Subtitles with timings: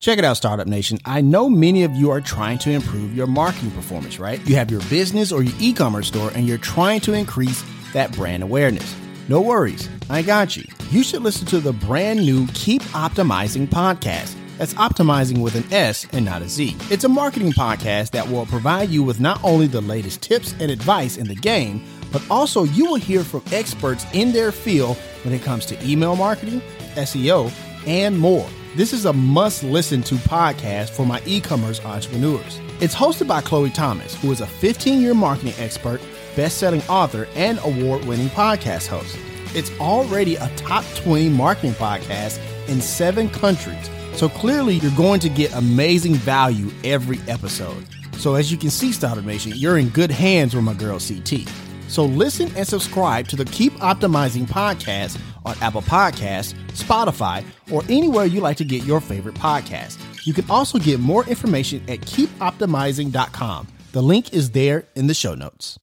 [0.00, 0.98] Check it out, Startup Nation.
[1.04, 4.40] I know many of you are trying to improve your marketing performance, right?
[4.48, 8.10] You have your business or your e commerce store and you're trying to increase that
[8.12, 8.96] brand awareness.
[9.28, 10.64] No worries, I got you.
[10.90, 14.36] You should listen to the brand new Keep Optimising podcast.
[14.56, 16.78] That's optimizing with an S and not a Z.
[16.90, 20.70] It's a marketing podcast that will provide you with not only the latest tips and
[20.70, 25.34] advice in the game, but also you will hear from experts in their field when
[25.34, 26.62] it comes to email marketing,
[26.94, 27.52] SEO,
[27.86, 28.48] and more.
[28.76, 32.60] This is a must listen to podcast for my e commerce entrepreneurs.
[32.80, 36.00] It's hosted by Chloe Thomas, who is a 15 year marketing expert,
[36.36, 39.18] best selling author, and award winning podcast host.
[39.56, 43.90] It's already a top 20 marketing podcast in seven countries.
[44.14, 47.84] So clearly, you're going to get amazing value every episode.
[48.18, 51.48] So, as you can see, Startup Nation, you're in good hands with my girl CT.
[51.90, 58.26] So listen and subscribe to the Keep Optimising podcast on Apple Podcasts, Spotify, or anywhere
[58.26, 59.98] you like to get your favorite podcast.
[60.24, 63.66] You can also get more information at keepoptimising.com.
[63.90, 65.78] The link is there in the show notes.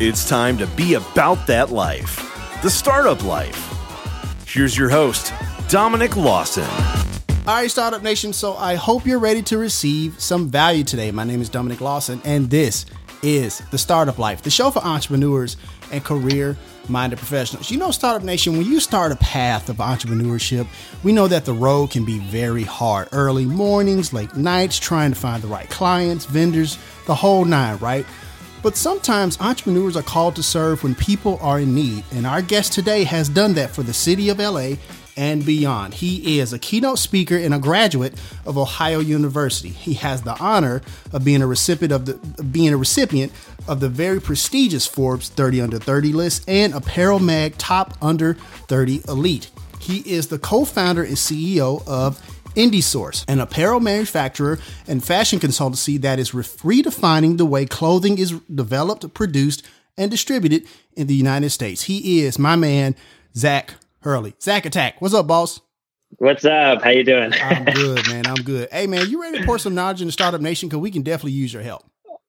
[0.00, 2.16] It's time to be about that life,
[2.62, 3.68] the startup life.
[4.44, 5.32] Here's your host,
[5.68, 6.68] Dominic Lawson.
[7.44, 8.32] All right, Startup Nation.
[8.32, 11.10] So I hope you're ready to receive some value today.
[11.10, 12.86] My name is Dominic Lawson, and this
[13.22, 15.56] is the Startup Life, the show for entrepreneurs
[15.90, 16.56] and career
[16.88, 17.70] minded professionals.
[17.70, 20.66] You know, Startup Nation, when you start a path of entrepreneurship,
[21.02, 23.08] we know that the road can be very hard.
[23.12, 28.06] Early mornings, late nights, trying to find the right clients, vendors, the whole nine, right?
[28.62, 32.04] But sometimes entrepreneurs are called to serve when people are in need.
[32.12, 34.74] And our guest today has done that for the city of LA
[35.16, 35.94] and beyond.
[35.94, 38.14] He is a keynote speaker and a graduate
[38.46, 39.68] of Ohio University.
[39.68, 40.82] He has the honor
[41.12, 43.32] of being a recipient of the being a recipient
[43.68, 49.02] of the very prestigious Forbes 30 under 30 list and Apparel Mag Top Under 30
[49.08, 49.50] Elite.
[49.78, 52.20] He is the co-founder and CEO of
[52.54, 59.12] IndieSource, an apparel manufacturer and fashion consultancy that is redefining the way clothing is developed,
[59.14, 59.64] produced,
[59.96, 61.82] and distributed in the United States.
[61.82, 62.94] He is my man,
[63.36, 64.34] Zach Hurley.
[64.40, 65.00] Zach Attack.
[65.00, 65.60] What's up, boss?
[66.18, 66.82] What's up?
[66.82, 67.32] How you doing?
[67.34, 68.26] I'm good, man.
[68.26, 68.68] I'm good.
[68.70, 70.68] Hey, man, you ready to pour some knowledge in the startup nation?
[70.68, 71.84] Because we can definitely use your help.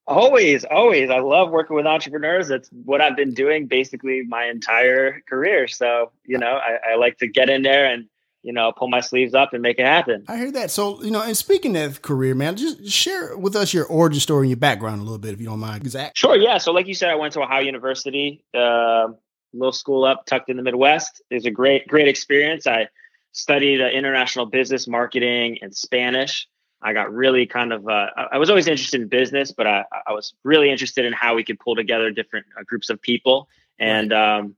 [0.05, 1.09] Always, always.
[1.09, 2.47] I love working with entrepreneurs.
[2.47, 5.67] That's what I've been doing basically my entire career.
[5.67, 8.07] So, you know, I, I like to get in there and
[8.43, 10.25] you know, pull my sleeves up and make it happen.
[10.27, 10.69] I hear that.
[10.69, 14.43] So, you know, and speaking of career, man, just share with us your origin story
[14.43, 16.11] and your background a little bit, if you don't mind, Zach.
[16.15, 16.35] Sure.
[16.35, 16.57] Yeah.
[16.57, 18.43] So, like you said, I went to Ohio University.
[18.53, 19.09] Uh,
[19.53, 21.21] little school up tucked in the Midwest.
[21.29, 22.67] It was a great, great experience.
[22.67, 22.87] I
[23.31, 26.47] studied uh, international business marketing and Spanish.
[26.81, 30.11] I got really kind of, uh, I was always interested in business, but I, I
[30.11, 33.47] was really interested in how we could pull together different uh, groups of people.
[33.79, 34.55] And um,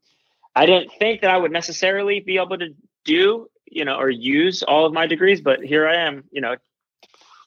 [0.55, 2.73] I didn't think that I would necessarily be able to
[3.03, 6.55] do, you know, or use all of my degrees, but here I am, you know,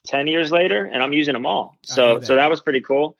[0.07, 1.77] 10 years later and I'm using them all.
[1.83, 2.25] So, that.
[2.25, 3.17] so that was pretty cool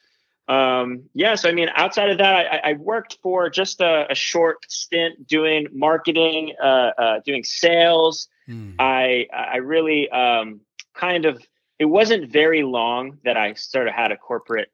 [0.49, 4.15] um, yeah, so I mean, outside of that, I, I worked for just a, a,
[4.15, 8.27] short stint doing marketing, uh, uh, doing sales.
[8.49, 8.73] Mm.
[8.79, 10.61] I I really um,
[10.95, 11.39] kind of
[11.77, 14.71] it wasn't very long that I sort of had a corporate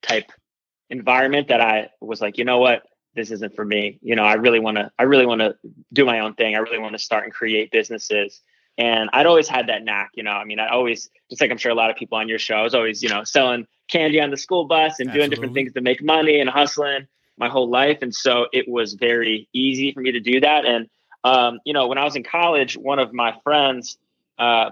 [0.00, 0.32] type
[0.88, 2.82] environment that I was like, you know what,
[3.14, 3.98] this isn't for me.
[4.00, 5.56] You know, I really want to I really want to
[5.92, 6.54] do my own thing.
[6.54, 8.40] I really want to start and create businesses.
[8.78, 10.30] And I'd always had that knack, you know.
[10.30, 12.56] I mean, I always, just like I'm sure a lot of people on your show,
[12.56, 15.18] I was always, you know, selling candy on the school bus and Absolutely.
[15.18, 17.06] doing different things to make money and hustling
[17.36, 17.98] my whole life.
[18.00, 20.64] And so it was very easy for me to do that.
[20.64, 20.88] And,
[21.24, 23.98] um, you know, when I was in college, one of my friends,
[24.38, 24.70] uh,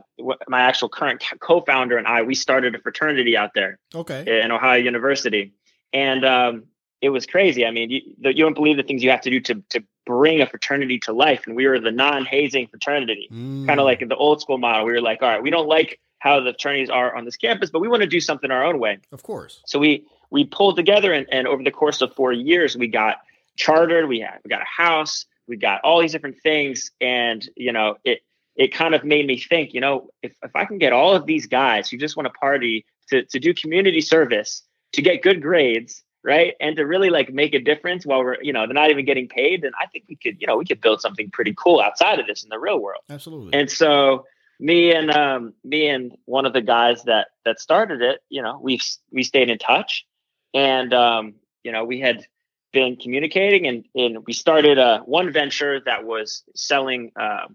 [0.48, 3.78] my actual current co-founder and I, we started a fraternity out there.
[3.94, 4.40] Okay.
[4.42, 5.52] In Ohio University.
[5.92, 6.64] And, um,
[7.00, 7.64] it was crazy.
[7.64, 10.40] I mean, you, you don't believe the things you have to do to to bring
[10.40, 11.44] a fraternity to life.
[11.46, 13.66] And we were the non-hazing fraternity, mm.
[13.66, 14.84] kind of like the old school model.
[14.84, 17.70] We were like, all right, we don't like how the fraternities are on this campus,
[17.70, 18.98] but we want to do something our own way.
[19.12, 19.62] Of course.
[19.66, 23.18] So we we pulled together, and, and over the course of four years, we got
[23.56, 24.08] chartered.
[24.08, 25.26] We had we got a house.
[25.48, 28.20] We got all these different things, and you know, it
[28.56, 31.24] it kind of made me think, you know, if if I can get all of
[31.26, 35.40] these guys who just want to party to to do community service, to get good
[35.40, 36.54] grades right?
[36.60, 39.28] And to really like make a difference while we're you know they're not even getting
[39.28, 42.18] paid then i think we could you know we could build something pretty cool outside
[42.18, 43.02] of this in the real world.
[43.08, 43.58] Absolutely.
[43.58, 44.26] And so
[44.58, 48.60] me and um me and one of the guys that that started it you know
[48.62, 50.06] we've we stayed in touch.
[50.54, 52.26] And um you know we had
[52.72, 57.46] been communicating and and we started a one venture that was selling uh,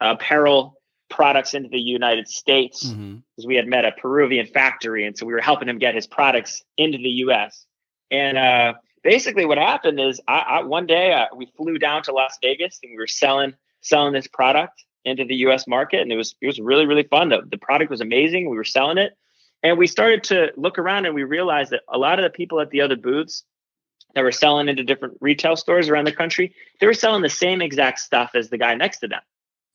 [0.00, 0.80] apparel
[1.10, 3.46] products into the United States because mm-hmm.
[3.46, 5.06] we had met a Peruvian factory.
[5.06, 7.66] And so we were helping him get his products into the US
[8.10, 12.12] and uh, basically, what happened is, I, I one day uh, we flew down to
[12.12, 14.84] Las Vegas and we were selling selling this product.
[15.04, 15.66] into the U.S.
[15.66, 17.28] market, and it was it was really really fun.
[17.28, 18.48] The, the product was amazing.
[18.48, 19.16] We were selling it,
[19.62, 22.60] and we started to look around, and we realized that a lot of the people
[22.60, 23.44] at the other booths
[24.14, 27.60] that were selling into different retail stores around the country, they were selling the same
[27.60, 29.20] exact stuff as the guy next to them.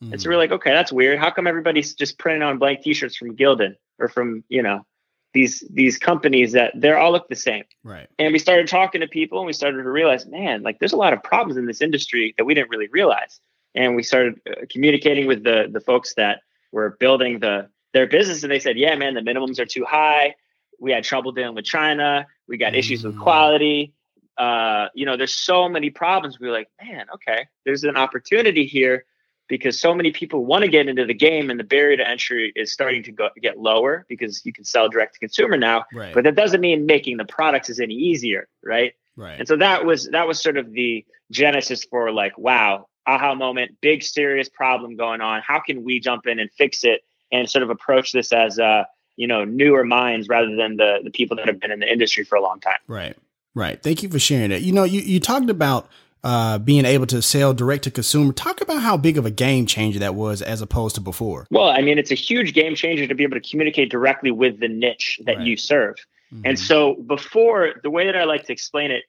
[0.02, 0.14] Mm-hmm.
[0.14, 1.20] And so we're like, okay, that's weird.
[1.20, 4.86] How come everybody's just printing on blank T-shirts from Gildan or from you know
[5.34, 7.64] these these companies that they're all look the same.
[7.84, 8.08] Right.
[8.18, 10.98] And we started talking to people and we started to realize, man, like there's a
[10.98, 13.40] lot of problems in this industry that we didn't really realize.
[13.76, 16.42] And we started uh, communicating with the the folks that
[16.72, 20.36] were building the their business and they said, "Yeah, man, the minimums are too high.
[20.80, 22.26] We had trouble dealing with China.
[22.48, 22.78] We got mm.
[22.78, 23.22] issues with mm.
[23.22, 23.94] quality.
[24.38, 28.66] Uh, you know, there's so many problems." We were like, "Man, okay, there's an opportunity
[28.66, 29.06] here
[29.50, 32.54] because so many people want to get into the game and the barrier to entry
[32.56, 36.14] is starting to go, get lower because you can sell direct to consumer now right.
[36.14, 38.94] but that doesn't mean making the products is any easier right?
[39.20, 39.38] Right.
[39.38, 43.76] And so that was that was sort of the genesis for like wow aha moment
[43.82, 45.42] big serious problem going on.
[45.46, 48.86] How can we jump in and fix it and sort of approach this as uh
[49.18, 52.24] you know newer minds rather than the the people that have been in the industry
[52.24, 52.80] for a long time?
[52.88, 53.18] Right.
[53.56, 53.82] Right.
[53.82, 54.62] Thank you for sharing that.
[54.62, 55.90] You know you you talked about
[56.24, 58.34] uh, being able to sell direct to consumer.
[58.34, 61.48] Talk about how big of a game changer that was as opposed to before.
[61.50, 64.60] Well, I mean, it's a huge game changer to be able to communicate directly with
[64.60, 65.46] the niche that right.
[65.46, 65.96] you serve.
[66.34, 66.46] Mm-hmm.
[66.46, 69.04] And so, before, the way that I like to explain it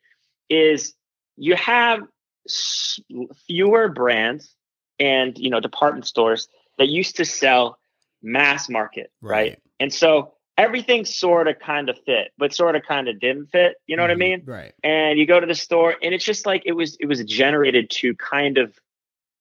[0.48, 0.94] is
[1.36, 2.02] you have
[3.46, 4.54] fewer brands
[4.98, 6.48] and you know department stores
[6.78, 7.78] that used to sell
[8.22, 9.32] mass market, right?
[9.32, 9.58] right?
[9.78, 13.76] And so everything sort of kind of fit, but sort of kind of didn't fit.
[13.87, 14.08] You know mm-hmm.
[14.08, 14.20] what I mm-hmm.
[14.20, 14.43] mean?
[14.44, 14.73] Right.
[14.82, 16.97] And you go to the store, and it's just like it was.
[17.00, 18.79] It was generated to kind of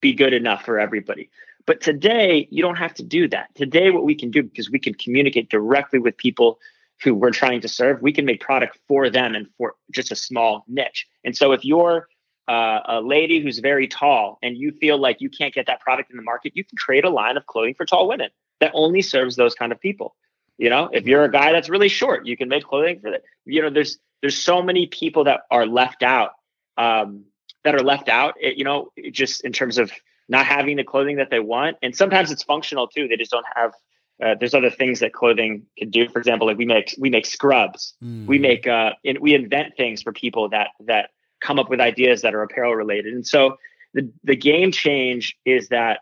[0.02, 1.30] be good enough for everybody.
[1.66, 3.54] But today, you don't have to do that.
[3.56, 6.60] Today, what we can do because we can communicate directly with people
[7.04, 10.16] who we're trying to serve, we can make product for them and for just a
[10.16, 11.08] small niche.
[11.24, 12.08] And so, if you're
[12.48, 16.10] uh, a lady who's very tall and you feel like you can't get that product
[16.10, 18.30] in the market, you can create a line of clothing for tall women
[18.60, 20.16] that only serves those kind of people.
[20.60, 23.24] You know, if you're a guy that's really short, you can make clothing for that.
[23.46, 26.32] You know, there's there's so many people that are left out,
[26.78, 27.24] um,
[27.64, 28.36] that are left out.
[28.42, 29.90] It, you know, just in terms of
[30.28, 33.08] not having the clothing that they want, and sometimes it's functional too.
[33.08, 33.74] They just don't have.
[34.22, 36.10] Uh, there's other things that clothing can do.
[36.10, 37.94] For example, like we make we make scrubs.
[38.04, 38.28] Mm.
[38.28, 42.22] We make uh, and we invent things for people that that come up with ideas
[42.24, 43.14] that are apparel related.
[43.14, 43.56] And so
[43.94, 46.02] the the game change is that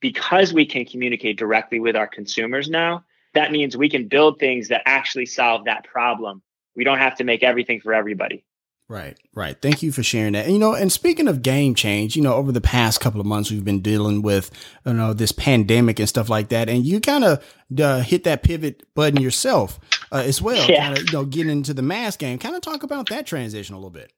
[0.00, 3.02] because we can communicate directly with our consumers now
[3.34, 6.42] that means we can build things that actually solve that problem.
[6.76, 8.44] We don't have to make everything for everybody.
[8.86, 9.56] Right, right.
[9.60, 10.44] Thank you for sharing that.
[10.44, 13.26] And, you know, and speaking of game change, you know, over the past couple of
[13.26, 14.50] months, we've been dealing with,
[14.84, 16.68] you know, this pandemic and stuff like that.
[16.68, 17.44] And you kind of
[17.80, 19.80] uh, hit that pivot button yourself
[20.12, 20.68] uh, as well.
[20.68, 20.94] Yeah.
[20.94, 22.38] Kinda, you know, getting into the mask game.
[22.38, 24.12] Kind of talk about that transition a little bit.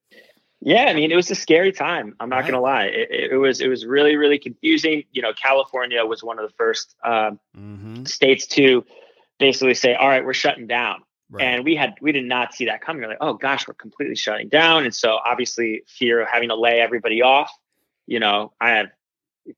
[0.60, 2.16] Yeah, I mean, it was a scary time.
[2.18, 2.42] I'm not right.
[2.42, 2.84] going to lie.
[2.86, 5.04] It, it, was it was really really confusing.
[5.12, 8.04] You know, California was one of the first um, mm-hmm.
[8.04, 8.84] states to
[9.38, 11.02] basically say, all right, we're shutting down.
[11.28, 11.44] Right.
[11.44, 13.02] And we had we did not see that coming.
[13.02, 14.84] We're like, oh gosh, we're completely shutting down.
[14.84, 17.50] And so obviously fear of having to lay everybody off.
[18.06, 18.86] You know, I have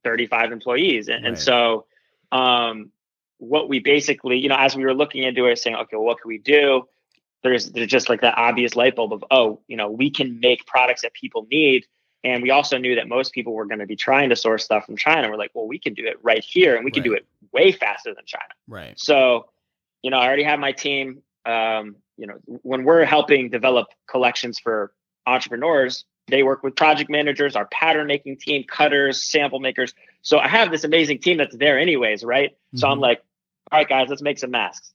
[0.02, 1.08] 35 employees.
[1.08, 1.28] And, right.
[1.28, 1.84] and so
[2.32, 2.90] um
[3.36, 6.20] what we basically, you know, as we were looking into it, saying, okay, well, what
[6.20, 6.88] can we do?
[7.42, 10.66] There's there's just like that obvious light bulb of, oh, you know, we can make
[10.66, 11.86] products that people need.
[12.24, 14.86] And we also knew that most people were going to be trying to source stuff
[14.86, 15.30] from China.
[15.30, 17.70] We're like, well, we can do it right here and we can do it way
[17.70, 18.52] faster than China.
[18.66, 18.98] Right.
[18.98, 19.46] So
[20.02, 21.22] you know, I already have my team.
[21.44, 24.92] Um, you know, when we're helping develop collections for
[25.26, 29.94] entrepreneurs, they work with project managers, our pattern making team, cutters, sample makers.
[30.22, 32.50] So I have this amazing team that's there anyways, right?
[32.50, 32.78] Mm-hmm.
[32.78, 33.02] So I'm mm-hmm.
[33.02, 33.22] like,
[33.70, 34.92] all right, guys, let's make some masks.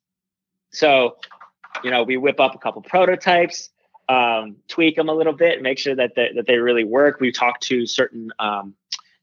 [0.71, 1.17] So,
[1.83, 3.69] you know, we whip up a couple prototypes,
[4.09, 7.19] um, tweak them a little bit, make sure that they, that they really work.
[7.19, 8.75] We talk to certain um,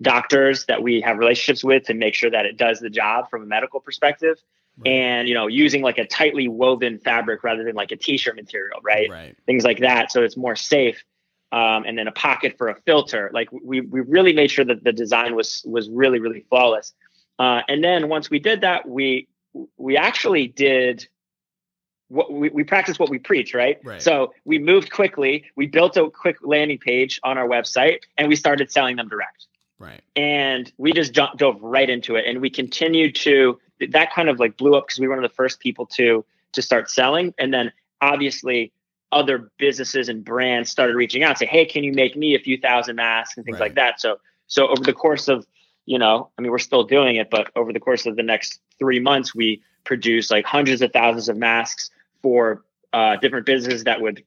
[0.03, 3.43] doctors that we have relationships with to make sure that it does the job from
[3.43, 4.39] a medical perspective
[4.81, 4.91] right.
[4.91, 8.81] and you know using like a tightly woven fabric rather than like a t-shirt material
[8.83, 9.37] right, right.
[9.47, 11.03] things like that so it's more safe
[11.53, 14.85] um, and then a pocket for a filter like we, we really made sure that
[14.85, 16.93] the design was was really really flawless
[17.39, 19.29] uh, and then once we did that we
[19.77, 21.07] we actually did
[22.09, 23.79] what we, we practiced what we preach right?
[23.85, 28.29] right so we moved quickly we built a quick landing page on our website and
[28.29, 29.47] we started selling them direct
[29.81, 30.01] right.
[30.15, 32.27] And we just jumped, dove right into it.
[32.27, 33.59] And we continued to
[33.91, 36.25] that kind of like blew up because we were one of the first people to
[36.53, 37.35] to start selling.
[37.39, 38.73] And then obviously
[39.11, 42.39] other businesses and brands started reaching out and say hey can you make me a
[42.39, 43.37] few thousand masks?
[43.37, 43.67] and things right.
[43.67, 44.01] like that.
[44.01, 45.47] So so over the course of
[45.87, 48.61] you know i mean we're still doing it but over the course of the next
[48.79, 51.91] three months we produced like hundreds of thousands of masks
[52.23, 54.23] for uh, different businesses that would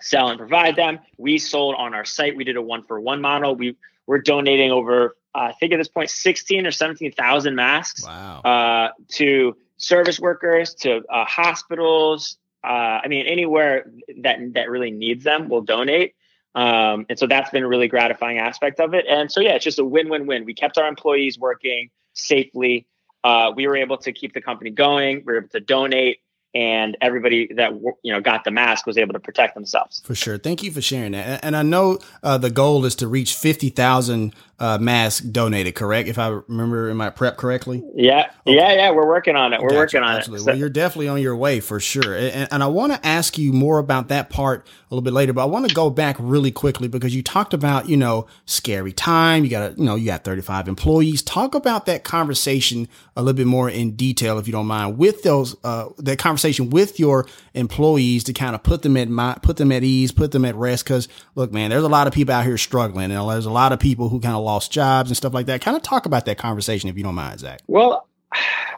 [0.00, 0.98] sell and provide them.
[1.16, 2.36] We sold on our site.
[2.36, 3.54] We did a one for one model.
[3.54, 3.76] We
[4.08, 8.40] we're donating over, uh, I think at this point, 16 or 17,000 masks wow.
[8.40, 12.38] uh, to service workers, to uh, hospitals.
[12.64, 16.14] Uh, I mean, anywhere that that really needs them, we'll donate.
[16.54, 19.04] Um, and so that's been a really gratifying aspect of it.
[19.08, 20.46] And so yeah, it's just a win-win-win.
[20.46, 22.86] We kept our employees working safely.
[23.22, 25.18] Uh, we were able to keep the company going.
[25.18, 26.20] We were able to donate
[26.54, 30.00] and everybody that you know got the mask was able to protect themselves.
[30.04, 30.38] For sure.
[30.38, 31.44] Thank you for sharing that.
[31.44, 35.74] And I know uh, the goal is to reach fifty thousand uh, masks donated.
[35.74, 37.84] Correct, if I remember in my prep correctly.
[37.94, 38.56] Yeah, okay.
[38.56, 38.90] yeah, yeah.
[38.90, 39.60] We're working on it.
[39.60, 39.78] We're gotcha.
[39.78, 40.36] working on Absolutely.
[40.36, 40.44] it.
[40.44, 40.50] So.
[40.50, 42.16] Well, you're definitely on your way for sure.
[42.16, 45.32] And, and I want to ask you more about that part a little bit later.
[45.32, 48.92] But I want to go back really quickly because you talked about you know scary
[48.92, 49.44] time.
[49.44, 51.22] You got you know you got thirty five employees.
[51.22, 55.22] Talk about that conversation a little bit more in detail, if you don't mind, with
[55.22, 59.56] those uh, that conversation with your employees to kind of put them at my, put
[59.56, 60.86] them at ease, put them at rest.
[60.86, 63.72] Cause look, man, there's a lot of people out here struggling and there's a lot
[63.72, 65.60] of people who kind of lost jobs and stuff like that.
[65.60, 67.60] Kind of talk about that conversation if you don't mind, Zach.
[67.66, 68.08] Well,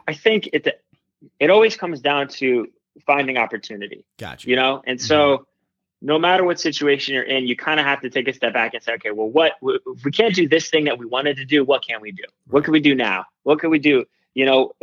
[0.07, 0.67] I think it,
[1.39, 2.67] it always comes down to
[3.05, 4.05] finding opportunity.
[4.17, 4.49] Gotcha.
[4.49, 4.81] You know?
[4.85, 5.43] And so, mm-hmm
[6.01, 8.73] no matter what situation you're in, you kind of have to take a step back
[8.73, 11.45] and say, okay, well, what if we can't do this thing that we wanted to
[11.45, 11.63] do?
[11.63, 12.23] What can we do?
[12.47, 13.25] What can we do now?
[13.43, 14.05] What can we do?
[14.33, 14.73] You know,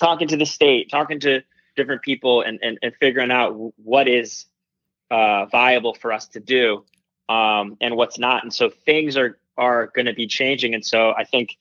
[0.00, 1.42] talking to the state, talking to
[1.76, 4.46] different people and, and, and figuring out what is
[5.10, 6.84] uh, viable for us to do
[7.28, 8.42] um, and what's not.
[8.42, 10.74] And so things are, are going to be changing.
[10.74, 11.56] And so I think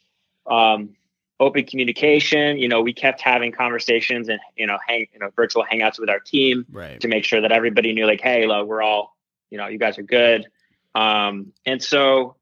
[0.47, 0.95] um,
[1.39, 5.63] open communication, you know, we kept having conversations and, you know, hang, you know, virtual
[5.63, 6.99] hangouts with our team right.
[7.01, 9.15] to make sure that everybody knew like, Hey, look, we're all,
[9.49, 10.47] you know, you guys are good.
[10.95, 12.35] Um, and so,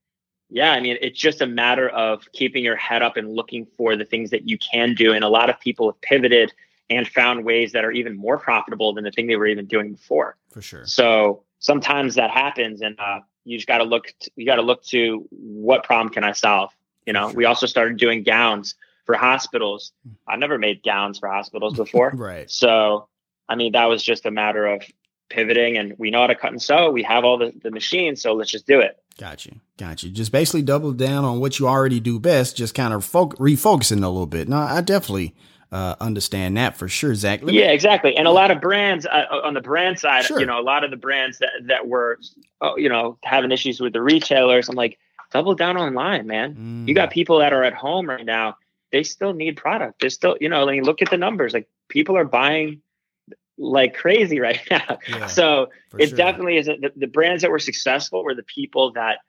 [0.49, 3.95] yeah, I mean, it's just a matter of keeping your head up and looking for
[3.95, 5.13] the things that you can do.
[5.13, 6.51] And a lot of people have pivoted
[6.89, 9.93] and found ways that are even more profitable than the thing they were even doing
[9.93, 10.35] before.
[10.51, 10.85] For sure.
[10.85, 14.13] So sometimes that happens, and uh, you just got to look.
[14.19, 16.71] To, you got to look to what problem can I solve.
[17.05, 18.75] You know, we also started doing gowns
[19.05, 19.93] for hospitals.
[20.27, 22.11] I've never made gowns for hospitals before.
[22.13, 22.51] right.
[22.51, 23.07] So,
[23.47, 24.83] I mean, that was just a matter of
[25.29, 26.91] pivoting, and we know how to cut and sew.
[26.91, 28.97] We have all the, the machines, so let's just do it.
[29.17, 29.59] Got you.
[29.77, 30.09] Got you.
[30.09, 34.03] Just basically double down on what you already do best, just kind of fo- refocusing
[34.03, 34.47] a little bit.
[34.47, 35.33] No, I definitely
[35.71, 37.43] uh, understand that for sure, Zach.
[37.43, 38.15] Me- yeah, exactly.
[38.15, 40.39] And a lot of brands uh, uh, on the brand side, sure.
[40.39, 42.19] you know, a lot of the brands that that were,
[42.59, 44.67] oh, you know, having issues with the retailers.
[44.67, 44.99] I'm like,
[45.31, 46.55] double down online, man.
[46.55, 46.87] Mm.
[46.87, 48.57] You got people that are at home right now.
[48.91, 50.01] They still need product.
[50.01, 51.53] They still, you know, I mean, look at the numbers.
[51.53, 52.81] Like people are buying
[53.57, 54.99] like crazy right now.
[55.07, 56.17] Yeah, so it sure.
[56.17, 56.65] definitely is.
[56.65, 59.19] The, the brands that were successful were the people that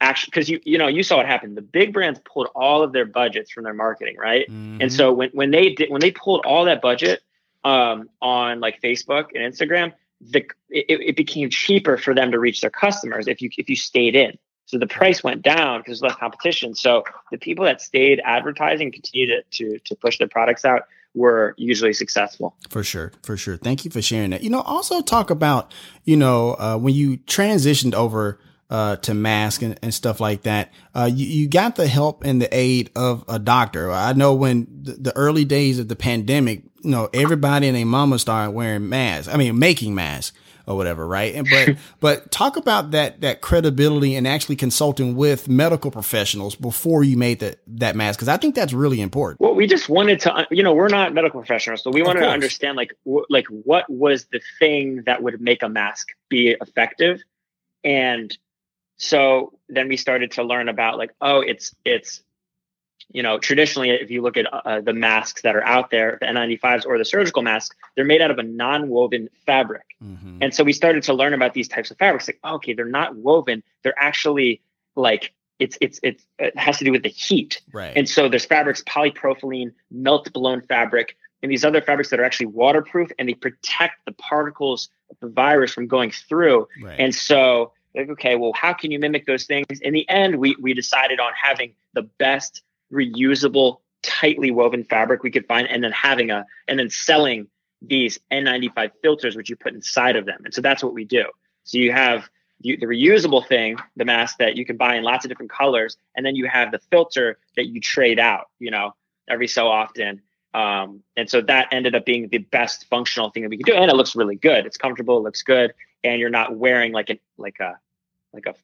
[0.00, 2.92] actually because you you know you saw what happened the big brands pulled all of
[2.92, 4.80] their budgets from their marketing right mm-hmm.
[4.80, 7.20] and so when when they did when they pulled all that budget
[7.64, 12.60] um, on like facebook and instagram the it, it became cheaper for them to reach
[12.60, 16.10] their customers if you if you stayed in so the price went down because there's
[16.10, 20.64] less competition so the people that stayed advertising continued to, to to push their products
[20.64, 20.82] out
[21.14, 22.54] were usually successful.
[22.68, 23.56] For sure, for sure.
[23.56, 24.42] Thank you for sharing that.
[24.44, 25.72] You know, also talk about,
[26.04, 28.38] you know, uh, when you transitioned over
[28.70, 30.72] uh, to mask and, and, stuff like that.
[30.94, 33.90] Uh, you, you, got the help and the aid of a doctor.
[33.90, 37.84] I know when the, the early days of the pandemic, you know, everybody and their
[37.84, 39.26] mama started wearing masks.
[39.32, 41.34] I mean, making masks or whatever, right?
[41.34, 47.02] And but but talk about that that credibility and actually consulting with medical professionals before
[47.02, 49.40] you made that that mask because I think that's really important.
[49.40, 52.28] Well, we just wanted to, you know, we're not medical professionals, so we wanted to
[52.28, 57.20] understand like w- like what was the thing that would make a mask be effective,
[57.82, 58.36] and
[59.00, 62.22] so then we started to learn about like, oh, it's it's
[63.08, 66.26] you know traditionally if you look at uh, the masks that are out there the
[66.26, 69.82] n95s or the surgical masks they're made out of a non-woven fabric.
[70.04, 70.42] Mm-hmm.
[70.42, 72.28] and so we started to learn about these types of fabrics.
[72.28, 73.62] Like oh, okay they're not woven.
[73.82, 74.60] They're actually
[74.96, 77.62] like it's it's it's it has to do with the heat.
[77.72, 77.96] Right.
[77.96, 82.46] And so there's fabrics polypropylene melt blown fabric and these other fabrics that are actually
[82.46, 86.68] waterproof and they protect the particles of the virus from going through.
[86.82, 87.00] Right.
[87.00, 89.66] and so like, okay, well, how can you mimic those things?
[89.82, 95.30] In the end, we we decided on having the best reusable, tightly woven fabric we
[95.30, 97.48] could find, and then having a and then selling
[97.82, 100.42] these N95 filters, which you put inside of them.
[100.44, 101.24] And so that's what we do.
[101.64, 102.28] So you have
[102.60, 105.96] you, the reusable thing, the mask that you can buy in lots of different colors,
[106.14, 108.94] and then you have the filter that you trade out, you know,
[109.28, 110.20] every so often.
[110.52, 113.72] Um, and so that ended up being the best functional thing that we could do,
[113.72, 114.66] and it looks really good.
[114.66, 115.72] It's comfortable, it looks good,
[116.04, 117.78] and you're not wearing like a like a
[118.32, 118.54] like a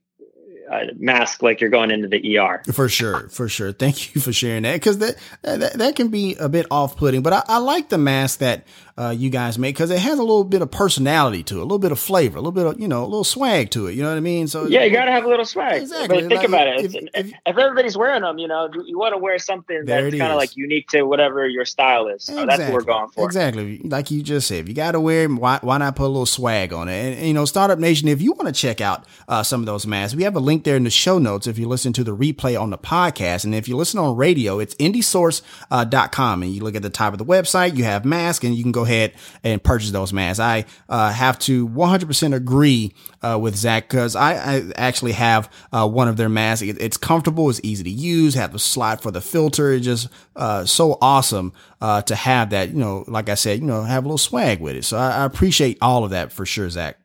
[0.70, 2.62] uh, mask like you're going into the ER.
[2.72, 3.72] For sure, for sure.
[3.72, 7.22] Thank you for sharing that because that, that that can be a bit off putting.
[7.22, 8.66] But I, I, like the mask that
[8.98, 11.62] uh, you guys make because it has a little bit of personality to it, a
[11.62, 13.94] little bit of flavor, a little bit of you know a little swag to it.
[13.94, 14.48] You know what I mean?
[14.48, 15.82] So yeah, you gotta have a little swag.
[15.82, 16.22] Exactly.
[16.22, 16.84] But think like, about it.
[16.84, 20.32] If, if, if, everybody's wearing them, you know, you want to wear something that's kind
[20.32, 22.24] of like unique to whatever your style is.
[22.24, 22.46] So exactly.
[22.46, 23.24] that's what we're going for.
[23.26, 23.78] Exactly.
[23.84, 26.08] Like you just said, if you got to wear them, why why not put a
[26.08, 26.92] little swag on it?
[26.92, 29.66] And, and you know, Startup Nation, if you want to check out uh, some of
[29.66, 32.04] those masks, we have a link there in the show notes if you listen to
[32.04, 33.44] the replay on the podcast.
[33.44, 36.42] And if you listen on radio, it's indiesource.com.
[36.42, 38.62] Uh, and you look at the top of the website, you have masks, and you
[38.62, 40.40] can go ahead and purchase those masks.
[40.40, 45.88] I uh, have to 100% agree uh, with Zach because I, I, actually have uh,
[45.88, 46.62] one of their masks.
[46.62, 49.72] It, it's comfortable, it's easy to use, have the slot for the filter.
[49.72, 52.70] It's just uh, so awesome uh, to have that.
[52.70, 54.84] You know, like I said, you know, have a little swag with it.
[54.84, 56.98] So I, I appreciate all of that for sure, Zach.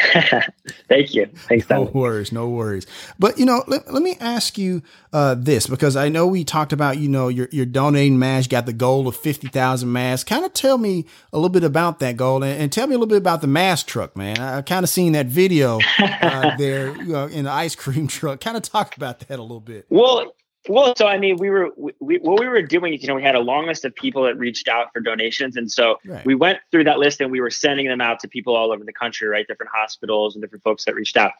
[0.88, 1.26] Thank you.
[1.26, 1.68] Thanks.
[1.68, 2.32] No worries.
[2.32, 2.86] No worries.
[3.18, 6.72] But you know, let, let me ask you uh, this because I know we talked
[6.72, 10.28] about you know your your donating mask got the goal of fifty thousand masks.
[10.28, 12.98] Kind of tell me a little bit about that goal and, and, tell me a
[12.98, 14.38] little bit about the mask truck, man.
[14.38, 18.06] I, I kind of seen that video uh, there you know, in the ice cream
[18.08, 18.40] truck.
[18.40, 19.86] Kind of talk about that a little bit.
[19.90, 20.32] Well,
[20.68, 23.22] well, so I mean, we were we, what we were doing is, you know, we
[23.22, 26.24] had a long list of people that reached out for donations, and so right.
[26.26, 28.84] we went through that list and we were sending them out to people all over
[28.84, 29.46] the country, right?
[29.46, 31.32] Different hospitals and different folks that reached out.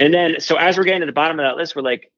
[0.00, 2.10] And then, so as we're getting to the bottom of that list, we're like,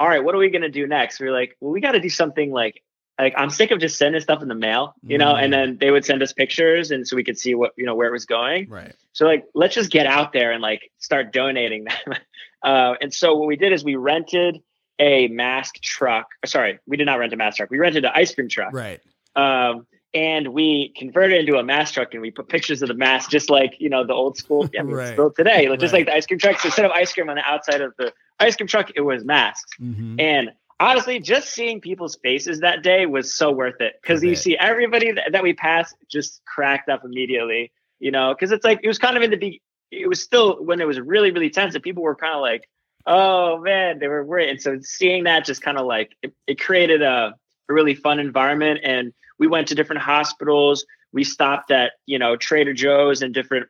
[0.00, 1.20] all right, what are we going to do next?
[1.20, 2.82] We are like, well, we got to do something like
[3.20, 5.42] like I'm sick of just sending stuff in the mail, you know, mm.
[5.42, 7.94] and then they would send us pictures and so we could see what, you know,
[7.94, 8.68] where it was going.
[8.68, 8.94] Right.
[9.12, 12.14] So like, let's just get out there and like start donating them.
[12.62, 14.62] uh, and so what we did is we rented
[15.00, 16.28] a mask truck.
[16.44, 17.70] Sorry, we did not rent a mask truck.
[17.70, 18.72] We rented an ice cream truck.
[18.72, 19.00] Right.
[19.34, 22.94] Um, and we converted it into a mask truck and we put pictures of the
[22.94, 25.12] mask just like you know the old school I mean, right.
[25.12, 26.00] still today like, just right.
[26.00, 28.56] like the ice cream trucks instead of ice cream on the outside of the ice
[28.56, 30.18] cream truck it was masks mm-hmm.
[30.18, 34.56] and honestly just seeing people's faces that day was so worth it because you see
[34.56, 38.88] everybody that, that, we passed just cracked up immediately you know because it's like it
[38.88, 41.74] was kind of in the be it was still when it was really really tense
[41.74, 42.68] and people were kind of like
[43.06, 44.50] oh man, they were great.
[44.50, 47.34] And so seeing that just kind of like it, it created a,
[47.68, 48.80] a really fun environment.
[48.82, 50.84] And we went to different hospitals.
[51.12, 53.68] We stopped at, you know, Trader Joe's and different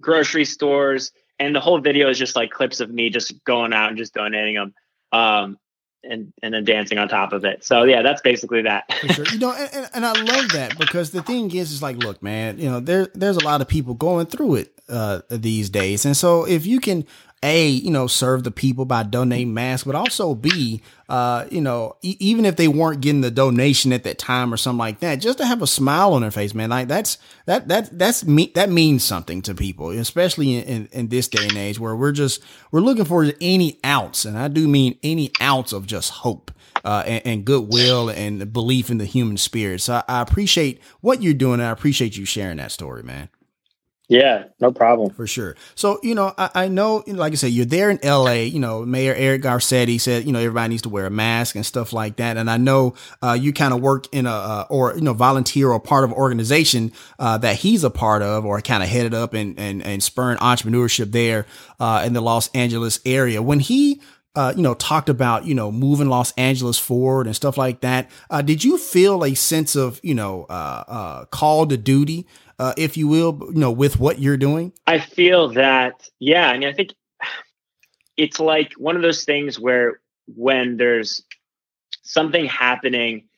[0.00, 1.12] grocery stores.
[1.38, 4.14] And the whole video is just like clips of me just going out and just
[4.14, 4.74] donating them.
[5.12, 5.58] Um,
[6.04, 7.64] and and then dancing on top of it.
[7.64, 8.84] So yeah, that's basically that.
[9.12, 9.26] Sure.
[9.32, 12.58] You know, and, and I love that because the thing is, is like, look, man,
[12.58, 16.16] you know, there there's a lot of people going through it uh, these days, and
[16.16, 17.04] so if you can
[17.42, 21.96] a, you know, serve the people by donating masks, but also B, uh, you know,
[22.02, 25.16] e- even if they weren't getting the donation at that time or something like that,
[25.16, 28.50] just to have a smile on their face, man, like that's, that, that, that's me,
[28.54, 32.12] that means something to people, especially in, in, in this day and age where we're
[32.12, 36.50] just, we're looking for any ounce, and I do mean any ounce of just hope.
[36.84, 39.80] Uh, and, and, goodwill and belief in the human spirit.
[39.80, 41.60] So I, I appreciate what you're doing.
[41.60, 43.28] I appreciate you sharing that story, man.
[44.08, 45.10] Yeah, no problem.
[45.10, 45.54] For sure.
[45.74, 48.84] So, you know, I, I know, like I said, you're there in LA, you know,
[48.86, 52.16] Mayor Eric Garcetti said, you know, everybody needs to wear a mask and stuff like
[52.16, 52.38] that.
[52.38, 55.68] And I know, uh, you kind of work in a, uh, or, you know, volunteer
[55.70, 59.12] or part of an organization, uh, that he's a part of or kind of headed
[59.12, 61.44] up and, and, and spurring entrepreneurship there,
[61.78, 63.42] uh, in the Los Angeles area.
[63.42, 64.00] When he,
[64.34, 68.08] uh, you know, talked about, you know, moving Los Angeles forward and stuff like that.
[68.30, 70.46] Uh, did you feel a sense of, you know,
[71.30, 72.26] call to duty
[72.58, 74.72] uh, if you will, you know, with what you're doing?
[74.86, 76.50] I feel that, yeah.
[76.50, 76.90] I mean, I think
[78.16, 81.22] it's like one of those things where when there's
[82.02, 83.28] something happening,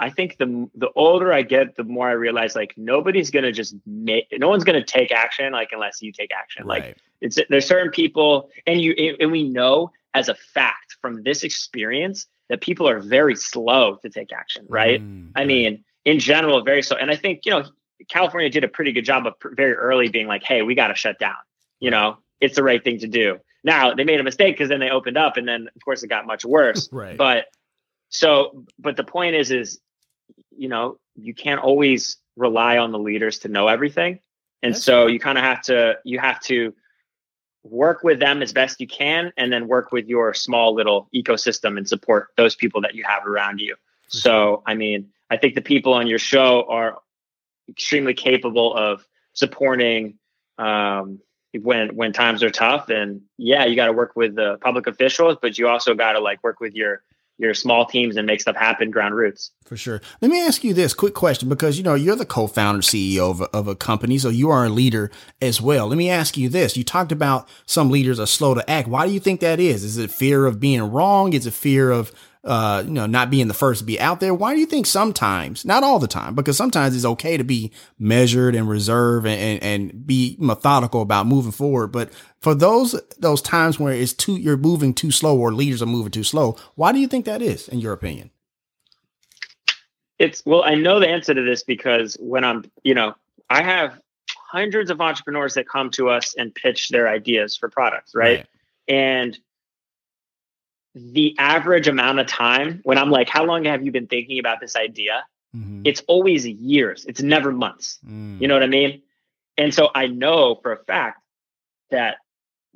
[0.00, 3.74] I think the the older I get, the more I realize like nobody's gonna just
[3.86, 6.66] make, no one's gonna take action like unless you take action.
[6.66, 6.82] Right.
[6.82, 11.42] Like it's there's certain people, and you and we know as a fact from this
[11.42, 14.66] experience that people are very slow to take action.
[14.68, 15.00] Right?
[15.00, 15.46] Mm, I right.
[15.46, 16.98] mean, in general, very slow.
[16.98, 17.64] And I think you know
[18.08, 20.94] California did a pretty good job of very early being like, hey, we got to
[20.94, 21.36] shut down.
[21.80, 23.38] You know, it's the right thing to do.
[23.62, 26.08] Now they made a mistake because then they opened up, and then of course it
[26.08, 26.88] got much worse.
[26.92, 27.16] right.
[27.16, 27.46] But
[28.10, 29.80] so, but the point is, is
[30.56, 34.20] you know, you can't always rely on the leaders to know everything,
[34.62, 35.12] and That's so right.
[35.12, 36.74] you kind of have to you have to
[37.62, 41.78] work with them as best you can, and then work with your small little ecosystem
[41.78, 43.74] and support those people that you have around you.
[44.08, 46.98] So, I mean, I think the people on your show are
[47.68, 50.18] extremely capable of supporting
[50.58, 51.20] um,
[51.60, 52.88] when when times are tough.
[52.88, 56.20] And yeah, you got to work with the public officials, but you also got to
[56.20, 57.02] like work with your
[57.38, 59.50] your small teams and make stuff happen ground roots.
[59.64, 60.00] For sure.
[60.20, 63.40] Let me ask you this quick question because, you know, you're the co-founder CEO of
[63.40, 65.10] a, of a company, so you are a leader
[65.42, 65.88] as well.
[65.88, 66.76] Let me ask you this.
[66.76, 68.86] You talked about some leaders are slow to act.
[68.86, 69.82] Why do you think that is?
[69.82, 71.32] Is it fear of being wrong?
[71.32, 72.12] Is it fear of
[72.44, 74.34] uh, you know, not being the first to be out there.
[74.34, 77.72] Why do you think sometimes, not all the time, because sometimes it's okay to be
[77.98, 81.88] measured and reserve and, and, and be methodical about moving forward.
[81.88, 85.86] But for those, those times where it's too, you're moving too slow or leaders are
[85.86, 88.30] moving too slow, why do you think that is in your opinion?
[90.18, 93.14] It's well, I know the answer to this because when I'm, you know,
[93.50, 93.98] I have
[94.54, 98.38] hundreds of entrepreneurs that come to us and pitch their ideas for products, right?
[98.38, 98.46] right.
[98.86, 99.38] And
[100.94, 104.60] the average amount of time when I'm like, how long have you been thinking about
[104.60, 105.24] this idea?
[105.54, 105.82] Mm-hmm.
[105.84, 107.04] It's always years.
[107.06, 107.98] It's never months.
[108.06, 108.40] Mm.
[108.40, 109.02] You know what I mean?
[109.56, 111.20] And so I know for a fact
[111.90, 112.16] that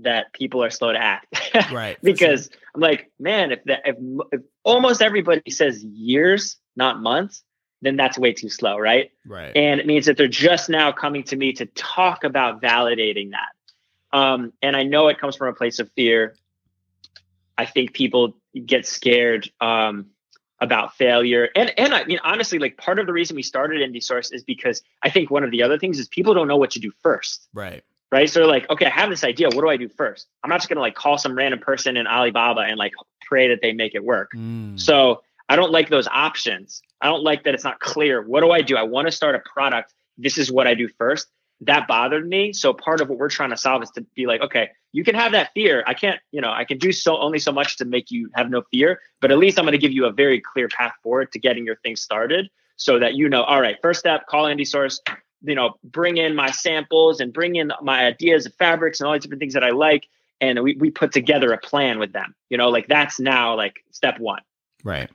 [0.00, 1.26] that people are slow to act.
[1.72, 1.98] right.
[2.02, 2.61] because sure.
[2.74, 3.96] I'm like, man, if that if,
[4.33, 7.42] if almost everybody says years, not months,
[7.83, 9.11] then that's way too slow, right?
[9.26, 9.57] Right.
[9.57, 14.16] And it means that they're just now coming to me to talk about validating that.
[14.16, 16.35] Um, and I know it comes from a place of fear
[17.59, 20.07] I think people get scared um,
[20.61, 21.49] about failure.
[21.55, 24.44] And and I mean honestly, like part of the reason we started Indie Source is
[24.44, 26.92] because I think one of the other things is people don't know what to do
[27.03, 27.49] first.
[27.53, 27.83] Right.
[28.11, 28.31] Right.
[28.31, 29.49] So like, okay, I have this idea.
[29.49, 30.29] What do I do first?
[30.42, 33.61] I'm not just gonna like call some random person in Alibaba and like pray that
[33.61, 34.31] they make it work.
[34.35, 34.81] Mm.
[34.81, 36.81] So I don't like those options.
[37.01, 38.23] I don't like that it's not clear.
[38.23, 38.77] What do I do?
[38.77, 39.92] I want to start a product.
[40.16, 41.29] This is what I do first
[41.62, 42.53] that bothered me.
[42.53, 45.14] So part of what we're trying to solve is to be like, okay, you can
[45.14, 45.83] have that fear.
[45.87, 48.51] I can't, you know, I can do so only so much to make you have
[48.51, 51.33] no fear, but at least I'm going to give you a very clear path forward
[51.33, 54.66] to getting your thing started so that you know, all right, first step, call Indie
[54.66, 55.01] Source,
[55.42, 59.12] you know, bring in my samples and bring in my ideas of fabrics and all
[59.12, 60.07] these different things that I like.
[60.40, 63.85] And we, we put together a plan with them, you know, like that's now like
[63.90, 64.42] step one.
[64.85, 65.11] Right.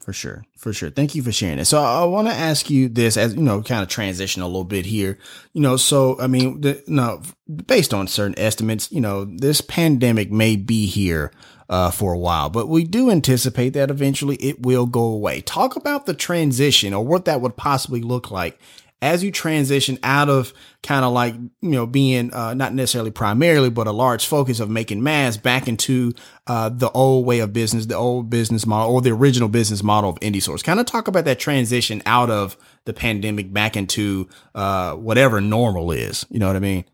[0.00, 0.88] For sure, for sure.
[0.88, 1.66] Thank you for sharing it.
[1.66, 4.64] So I, want to ask you this as you know, kind of transition a little
[4.64, 5.18] bit here.
[5.52, 7.20] You know, so I mean, the, no,
[7.66, 11.30] based on certain estimates, you know, this pandemic may be here
[11.68, 15.42] uh, for a while, but we do anticipate that eventually it will go away.
[15.42, 18.58] Talk about the transition or what that would possibly look like
[19.00, 23.70] as you transition out of kind of like you know being uh, not necessarily primarily
[23.70, 26.12] but a large focus of making masks back into
[26.46, 30.10] uh, the old way of business the old business model or the original business model
[30.10, 34.28] of indie source kind of talk about that transition out of the pandemic back into
[34.54, 36.24] uh, whatever normal is.
[36.30, 36.84] You know what i mean?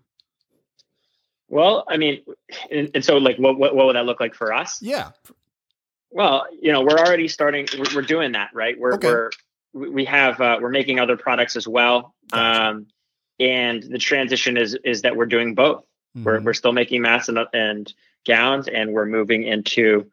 [1.48, 2.22] Well i mean
[2.70, 4.80] and, and so like what, what, what would that look like for us?
[4.82, 5.10] Yeah.
[6.10, 8.78] Well you know we're already starting we're, we're doing that right?
[8.78, 9.08] We're, okay.
[9.08, 9.30] we're
[9.74, 12.86] we have uh, we're making other products as well um,
[13.40, 15.84] and the transition is is that we're doing both.
[16.16, 16.24] Mm-hmm.
[16.24, 17.92] we're, we're still making masks and, and
[18.24, 20.10] gowns and we're moving into